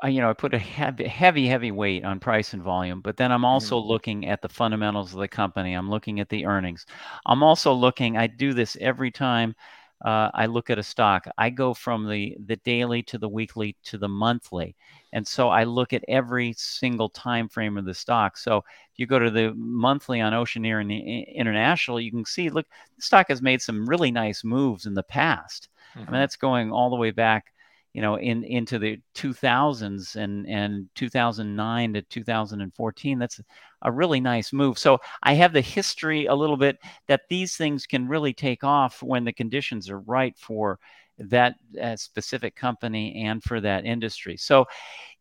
[0.04, 3.32] you know, I put a heavy, heavy, heavy weight on price and volume, but then
[3.32, 3.88] I'm also mm-hmm.
[3.88, 5.74] looking at the fundamentals of the company.
[5.74, 6.86] I'm looking at the earnings.
[7.26, 8.18] I'm also looking.
[8.18, 9.56] I do this every time
[10.04, 11.28] uh, I look at a stock.
[11.38, 14.76] I go from the the daily to the weekly to the monthly,
[15.14, 18.38] and so I look at every single time frame of the stock.
[18.38, 22.68] So if you go to the monthly on Oceaneering International, you can see look,
[22.98, 25.70] the stock has made some really nice moves in the past.
[25.92, 26.00] Mm-hmm.
[26.00, 26.16] I mean, mm-hmm.
[26.16, 27.54] that's going all the way back
[27.96, 33.40] you know in into the 2000s and and 2009 to 2014 that's
[33.84, 34.78] a really nice move.
[34.78, 36.78] So i have the history a little bit
[37.08, 40.78] that these things can really take off when the conditions are right for
[41.18, 44.38] that uh, specific company and for that industry.
[44.38, 44.66] So,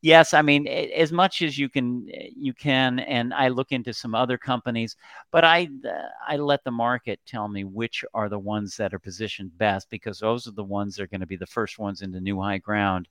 [0.02, 4.14] yes, I mean as much as you can, you can, and I look into some
[4.14, 4.96] other companies,
[5.30, 8.98] but I uh, I let the market tell me which are the ones that are
[8.98, 12.02] positioned best because those are the ones that are going to be the first ones
[12.02, 13.08] into new high ground,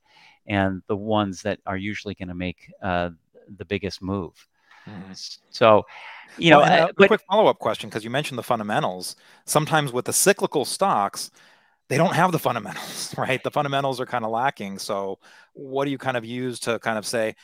[0.47, 3.09] and the ones that are usually going to make uh,
[3.57, 4.47] the biggest move.
[4.88, 5.13] Mm-hmm.
[5.49, 5.86] So,
[6.38, 9.15] you know, well, uh, a, but, quick follow up question because you mentioned the fundamentals.
[9.45, 11.31] Sometimes with the cyclical stocks
[11.89, 13.43] they don't have the fundamentals, right?
[13.43, 14.79] The fundamentals are kind of lacking.
[14.79, 15.19] So,
[15.53, 17.36] what do you kind of use to kind of say,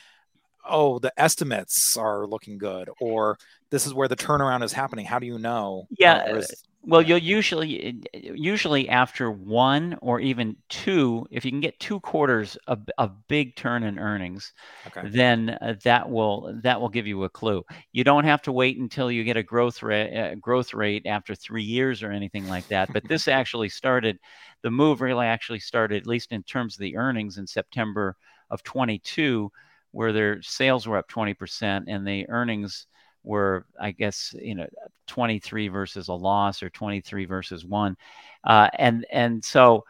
[0.68, 3.38] oh, the estimates are looking good, or
[3.70, 5.06] this is where the turnaround is happening?
[5.06, 5.86] How do you know?
[5.98, 6.40] Yeah.
[6.82, 12.56] Well, you'll usually usually after one or even two, if you can get two quarters
[12.66, 14.52] of a big turn in earnings,
[14.86, 15.02] Okay.
[15.02, 17.64] then uh, that will that will give you a clue.
[17.92, 21.34] You don't have to wait until you get a growth rate uh, growth rate after
[21.34, 22.90] three years or anything like that.
[22.94, 24.18] But this actually started,
[24.62, 28.16] the move really actually started, at least in terms of the earnings, in September
[28.50, 29.52] of 22,
[29.90, 32.86] where their sales were up 20% and the earnings
[33.22, 34.66] were, I guess, you know,
[35.06, 37.96] 23 versus a loss or 23 versus one,
[38.44, 39.84] uh, and and so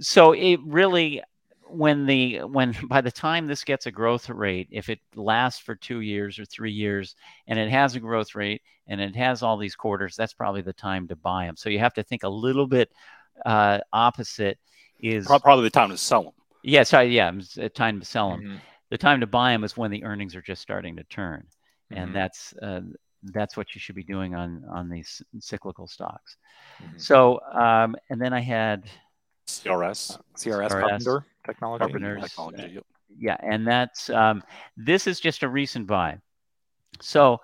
[0.00, 1.22] so it really
[1.68, 5.74] when the when by the time this gets a growth rate if it lasts for
[5.74, 7.14] two years or three years
[7.46, 10.72] and it has a growth rate and it has all these quarters that's probably the
[10.72, 12.90] time to buy them so you have to think a little bit
[13.46, 14.58] uh, opposite
[15.00, 18.42] is probably the time to sell them yeah sorry yeah it's time to sell them
[18.42, 18.60] Mhm.
[18.90, 21.46] the time to buy them is when the earnings are just starting to turn
[21.92, 22.02] Mhm.
[22.02, 22.80] and that's uh,
[23.24, 26.36] that's what you should be doing on on these cyclical stocks
[26.82, 27.00] Mhm.
[27.00, 28.84] so um, and then i had
[29.46, 31.80] CRS CRS, CRS, Carpenter Technology.
[31.80, 31.80] Carpenter.
[31.80, 32.74] Carpenter Carpenter's, technology.
[32.74, 32.84] yep.
[33.18, 34.42] yeah and that's um,
[34.76, 36.18] this is just a recent buy
[37.00, 37.40] so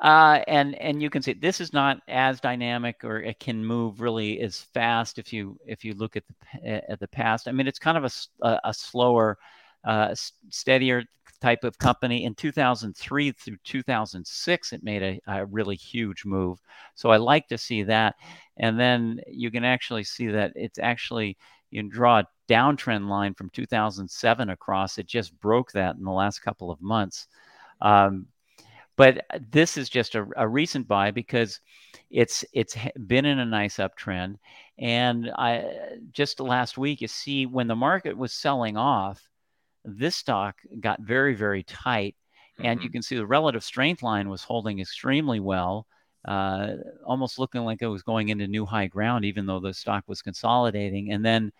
[0.00, 4.00] uh, and and you can see this is not as dynamic or it can move
[4.00, 7.66] really as fast if you if you look at the at the past i mean
[7.66, 8.04] it's kind of
[8.42, 9.36] a a slower
[9.84, 10.14] uh,
[10.50, 11.02] steadier
[11.40, 12.24] type of company.
[12.24, 16.60] In 2003 through 2006 it made a, a really huge move.
[16.94, 18.16] So i like to see that.
[18.56, 21.36] And then you can actually see that it's actually
[21.70, 24.98] you can draw a downtrend line from 2007 across.
[24.98, 27.26] It just broke that in the last couple of months.
[27.80, 28.26] Um,
[28.96, 31.60] but this is just a, a recent buy because
[32.10, 32.76] it's it's
[33.06, 34.36] been in a nice uptrend.
[34.78, 35.64] And i
[36.12, 39.28] just last week you see when the market was selling off
[39.84, 42.16] this stock got very very tight
[42.60, 42.92] and you Mhm.
[42.94, 45.86] can see the relative strength line was holding extremely well
[46.26, 46.74] uh,
[47.06, 50.20] almost looking like it was going into new high ground even though the stock was
[50.22, 51.52] consolidating and then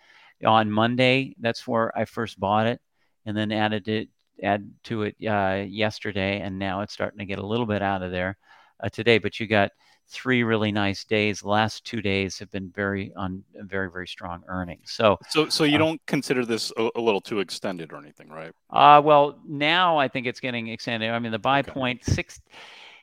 [0.45, 2.81] on monday that's where i first bought it
[3.27, 4.09] and then added it
[4.43, 8.03] add to it uh, yesterday, and now it's starting to get a little bit out
[8.05, 8.39] of there
[8.81, 9.19] uh, today.
[9.19, 9.73] But you got
[10.09, 11.41] three really nice days.
[11.41, 14.93] The last two days have been very on very very strong earnings.
[14.93, 18.29] So, So, so you Uh, don't consider this a, a little too extended or anything,
[18.31, 18.53] right?
[18.71, 21.11] uh, well, now I think it's getting extended.
[21.11, 21.73] I mean, the buy Okay.
[21.73, 22.41] point six.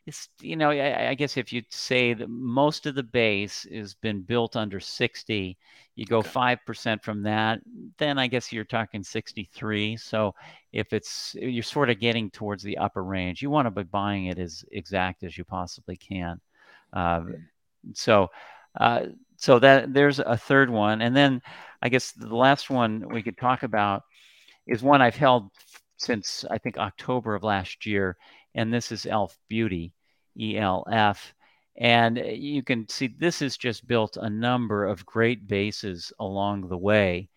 [0.06, 3.96] It's you know I, I guess if you say that most of the base has
[3.96, 5.58] been built under 60,
[5.96, 6.32] you go Okay.
[6.34, 7.60] five percent from that,
[7.98, 9.98] then I guess you're talking 63.
[9.98, 10.36] So
[10.74, 14.28] if it's you're sort of getting towards the upper range, you want to be buying
[14.28, 16.40] it as exact as you possibly can.
[16.96, 17.22] Uh,
[17.94, 18.30] so
[18.80, 19.02] uh,
[19.38, 21.42] so that there's a third one, and then
[21.82, 24.04] I guess the last one we could talk about
[24.66, 25.50] is one I've held
[25.98, 28.18] since I think October of last year,
[28.56, 29.94] and this is Elf Beauty,
[30.40, 31.34] ELF.
[31.78, 36.78] And you can see this has just built a number of great bases along the
[36.78, 37.30] way.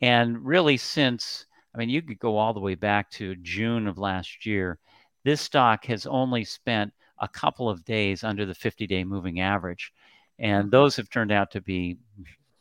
[0.00, 3.98] And really, since, I mean, you could go all the way back to June of
[3.98, 4.78] last year,
[5.24, 6.92] this stock has only spent
[7.22, 9.92] a couple of days under the 50 day moving average.
[10.38, 11.96] And those have turned out to be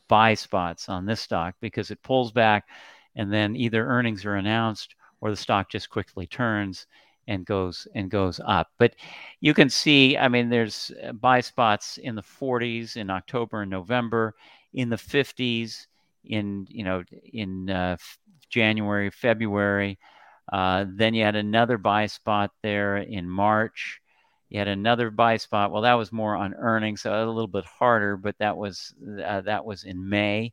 [0.07, 2.68] buy spots on this stock because it pulls back
[3.16, 6.88] and then either earnings are announced or the stock just quickly turns
[7.28, 8.70] and goes and goes up.
[8.78, 8.95] But
[9.39, 13.72] you can see, I mean, there's uh, buy spots in the 40s in October and
[13.72, 14.36] November,
[14.74, 15.88] in the 50s
[16.26, 17.03] in you know
[17.34, 17.97] in uh,
[18.49, 19.97] January, February.
[20.51, 24.01] Uh, then you had another buy spot there in March.
[24.52, 25.72] You had another buy spot.
[25.72, 28.93] Well, that was more on earnings, so a little bit harder, but that was
[29.26, 30.52] uh, that was in May.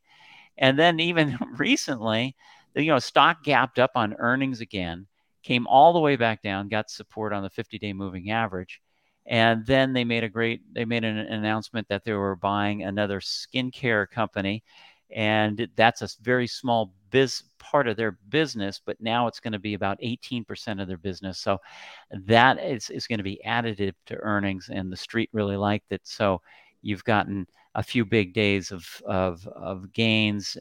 [0.57, 2.37] And then even recently,
[2.77, 5.09] you know, stock gapped up on earnings again,
[5.43, 8.81] came all the way back down, got support on the 50-day moving average,
[9.27, 13.19] and then they made a great they made an announcement that they were buying another
[13.21, 14.63] skincare company,
[15.11, 19.59] and that's a very small biz part of their business, but now it's going to
[19.59, 21.39] be about 18% of their business.
[21.39, 21.59] So
[22.11, 26.03] that is, is going to be additive to earnings, and the street really liked it.
[26.05, 26.41] So
[26.83, 30.57] you've gotten a few big days of of, of gains,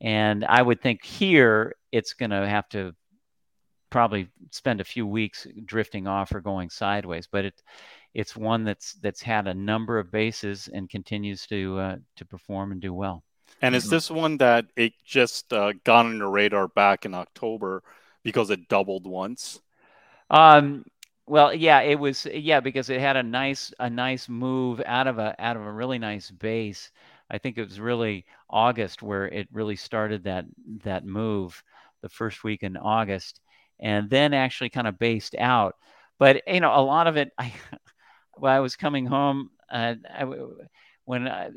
[0.00, 2.94] and I would think here it's going to have to
[3.90, 7.62] probably spend a few weeks drifting off or going sideways, but it
[8.14, 12.72] it's one that's that's had a number of bases and continues to uh, to perform
[12.72, 13.22] and do well.
[13.62, 17.82] And is this one that it just uh, got on your radar back in October
[18.22, 19.60] because it doubled once?
[20.30, 20.84] Um,
[21.26, 25.18] well, yeah, it was yeah because it had a nice a nice move out of
[25.18, 26.90] a out of a really nice base.
[27.30, 30.44] I think it was really August where it really started that
[30.84, 31.62] that move,
[32.02, 33.40] the first week in August,
[33.80, 35.76] and then actually kind of based out.
[36.18, 37.52] But you know, a lot of it, I
[38.34, 40.24] while I was coming home uh, I,
[41.04, 41.50] when I,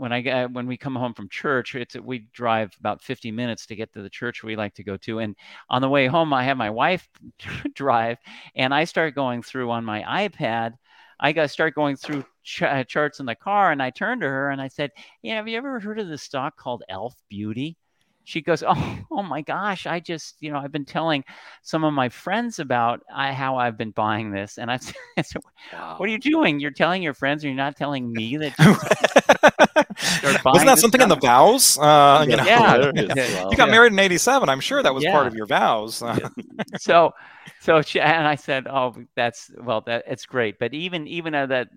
[0.00, 3.66] when I get when we come home from church, it's we drive about 50 minutes
[3.66, 5.18] to get to the church we like to go to.
[5.18, 5.36] And
[5.68, 7.06] on the way home, I have my wife
[7.74, 8.16] drive,
[8.54, 10.72] and I start going through on my iPad.
[11.20, 14.28] I got start going through ch- uh, charts in the car, and I turned to
[14.28, 14.90] her and I said,
[15.22, 17.76] "Yeah, have you ever heard of this stock called Elf Beauty?"
[18.24, 19.86] She goes, "Oh, oh my gosh!
[19.86, 21.24] I just, you know, I've been telling
[21.62, 24.76] some of my friends about I, how I've been buying this, and I
[25.22, 25.42] said,
[25.72, 25.96] wow.
[25.96, 26.60] what are you doing?
[26.60, 28.54] You're telling your friends, or you're not telling me that."
[30.22, 30.52] You're buying.
[30.52, 31.10] Wasn't that something stuff?
[31.12, 31.78] in the vows?
[31.78, 34.48] Uh, you know, yeah, you got married in '87.
[34.48, 35.12] I'm sure that was yeah.
[35.12, 36.02] part of your vows.
[36.78, 37.12] so,
[37.60, 41.46] so she, and I said, "Oh, that's well, that it's great." But even even uh,
[41.46, 41.68] that,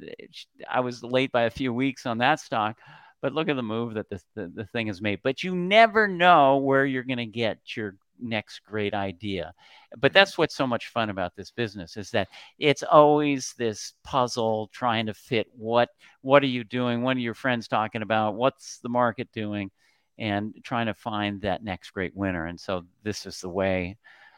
[0.69, 2.77] I was late by a few weeks on that stock
[3.23, 5.21] but look at the move that the, the, the thing has made.
[5.23, 9.53] But you never know where you're going to get your next great idea.
[9.97, 10.13] But mm-hmm.
[10.13, 12.27] that's what's so much fun about this business is that
[12.59, 15.87] it's always this puzzle trying to fit what
[16.21, 17.01] what are you doing?
[17.01, 18.35] What are your friends talking about?
[18.35, 19.71] What's the market doing?
[20.19, 22.47] And trying to find that next great winner.
[22.47, 23.95] And so this is the way.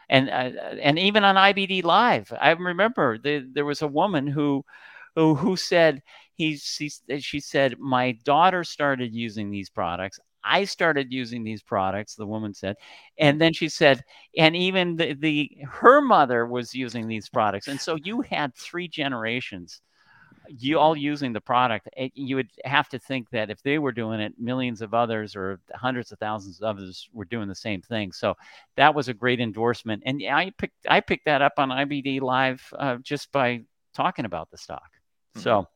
[0.09, 4.63] And uh, and even on IBD Live, I remember the, there was a woman who
[5.15, 6.01] who said
[6.33, 6.89] he she,
[7.19, 10.19] she said my daughter started using these products.
[10.43, 12.75] I started using these products the woman said.
[13.17, 14.03] And then she said
[14.37, 17.67] and even the, the her mother was using these products.
[17.67, 19.81] And so you had three generations
[20.47, 21.89] you all using the product.
[22.13, 25.59] You would have to think that if they were doing it millions of others or
[25.73, 28.11] hundreds of thousands of others were doing the same thing.
[28.11, 28.35] So
[28.75, 30.03] that was a great endorsement.
[30.05, 33.61] And i picked i picked that up on ibd live uh, just by
[33.93, 34.94] talking about the stock
[35.35, 35.41] mm-hmm.
[35.41, 35.67] so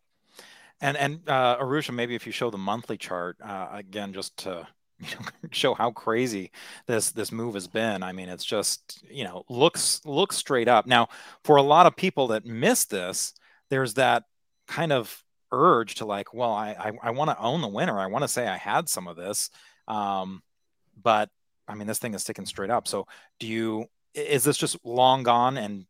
[0.82, 4.68] and and uh, Arusha, maybe if you show the monthly chart uh, again, just to
[5.00, 6.52] you know, show how crazy
[6.88, 8.04] this this move has been.
[8.04, 10.86] I mean, it's just you know looks looks straight up.
[10.86, 11.10] Now,
[11.44, 13.34] for a lot of people that miss this,
[13.70, 14.24] there's that
[14.68, 18.00] kind of urge to like, well, I I, I want to own the winner.
[18.00, 19.50] I want to say I had some of this,
[19.88, 20.44] um,
[21.02, 21.30] but
[21.68, 22.88] I mean, this thing is sticking straight up.
[22.88, 23.08] So,
[23.40, 25.86] do you is this just long gone and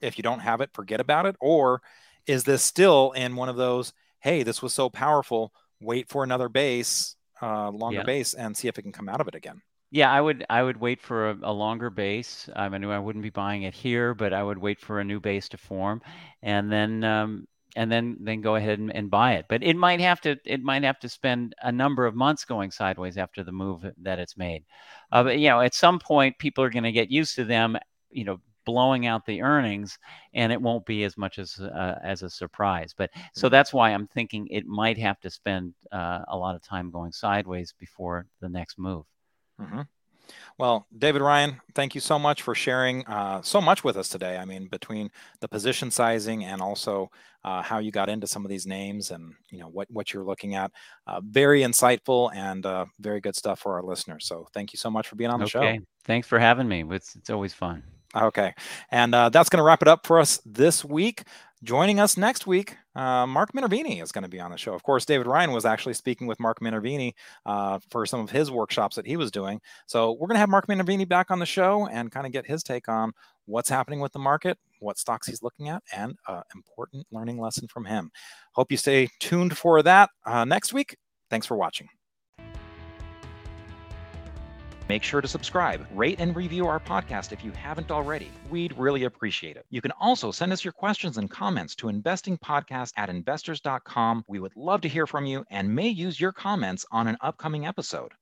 [0.00, 1.80] if you don't have it, forget about it, or
[2.26, 3.92] is this still in one of those?
[4.26, 5.52] hey, this was so powerful.
[5.80, 8.04] Wait for another base, uh, longer yeah.
[8.04, 9.62] base, and see if it can come out of it again.
[9.92, 10.44] Yeah, I would.
[10.50, 12.48] I would wait for a, a longer base.
[12.56, 15.20] I knew I wouldn't be buying it here, but I would wait for a new
[15.20, 16.02] base to form,
[16.42, 17.46] and then um,
[17.76, 19.46] and then then go ahead and, and, buy it.
[19.48, 22.72] But it might have to it might have to spend a number of months going
[22.72, 24.64] sideways after the move that it's made.
[25.12, 27.78] Uh, but you know, at some point, people are going to get used to them.
[28.10, 29.98] You know, blowing out the earnings
[30.34, 32.92] and it won't be as much as uh, as a surprise.
[32.94, 33.52] But so mm-hmm.
[33.52, 37.12] that's why i'm thinking it might have to spend uh, a lot of time going
[37.12, 39.06] sideways before the next move.
[39.58, 39.82] Mm-hmm.
[40.58, 44.36] well david ryan thank you so much for sharing uh, so much with us today.
[44.36, 45.10] I mean between
[45.40, 47.10] the position sizing and also
[47.44, 50.24] uh, how you got into some of these names and you know what what you're
[50.24, 50.72] looking at
[51.06, 54.26] uh, very insightful and uh, very good stuff for our listeners.
[54.26, 55.78] So thank you so much for being on the okay.
[55.78, 56.84] show thanks for having me.
[56.90, 57.82] It's, it's always fun
[58.16, 58.54] Okay.
[58.90, 61.24] And uh, that's going to wrap it up for us this week.
[61.62, 64.74] Joining us next week, uh, Mark Minervini is going to be on the show.
[64.74, 67.14] Of course, David Ryan was actually speaking with Mark Minervini
[67.46, 69.60] uh, for some of his workshops that he was doing.
[69.86, 72.46] So we're going to have Mark Minervini back on the show and kind of get
[72.46, 73.12] his take on
[73.46, 77.66] what's happening with the market, what stocks he's looking at, and an important learning lesson
[77.68, 78.10] from him.
[78.52, 80.96] Hope you stay tuned for that uh, next week.
[81.30, 81.88] Thanks for watching.
[84.88, 88.30] Make sure to subscribe, rate, and review our podcast if you haven't already.
[88.50, 89.66] We'd really appreciate it.
[89.68, 94.24] You can also send us your questions and comments to investingpodcast at investors.com.
[94.28, 97.66] We would love to hear from you and may use your comments on an upcoming
[97.66, 98.12] episode.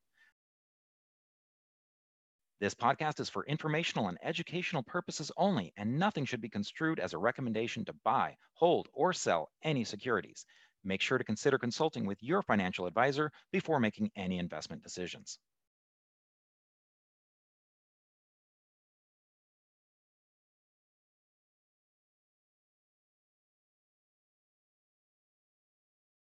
[2.60, 7.12] This podcast is for informational and educational purposes only, and nothing should be construed as
[7.12, 10.46] a recommendation to buy, hold, or sell any securities.
[10.82, 15.38] Make sure to consider consulting with your financial advisor before making any investment decisions.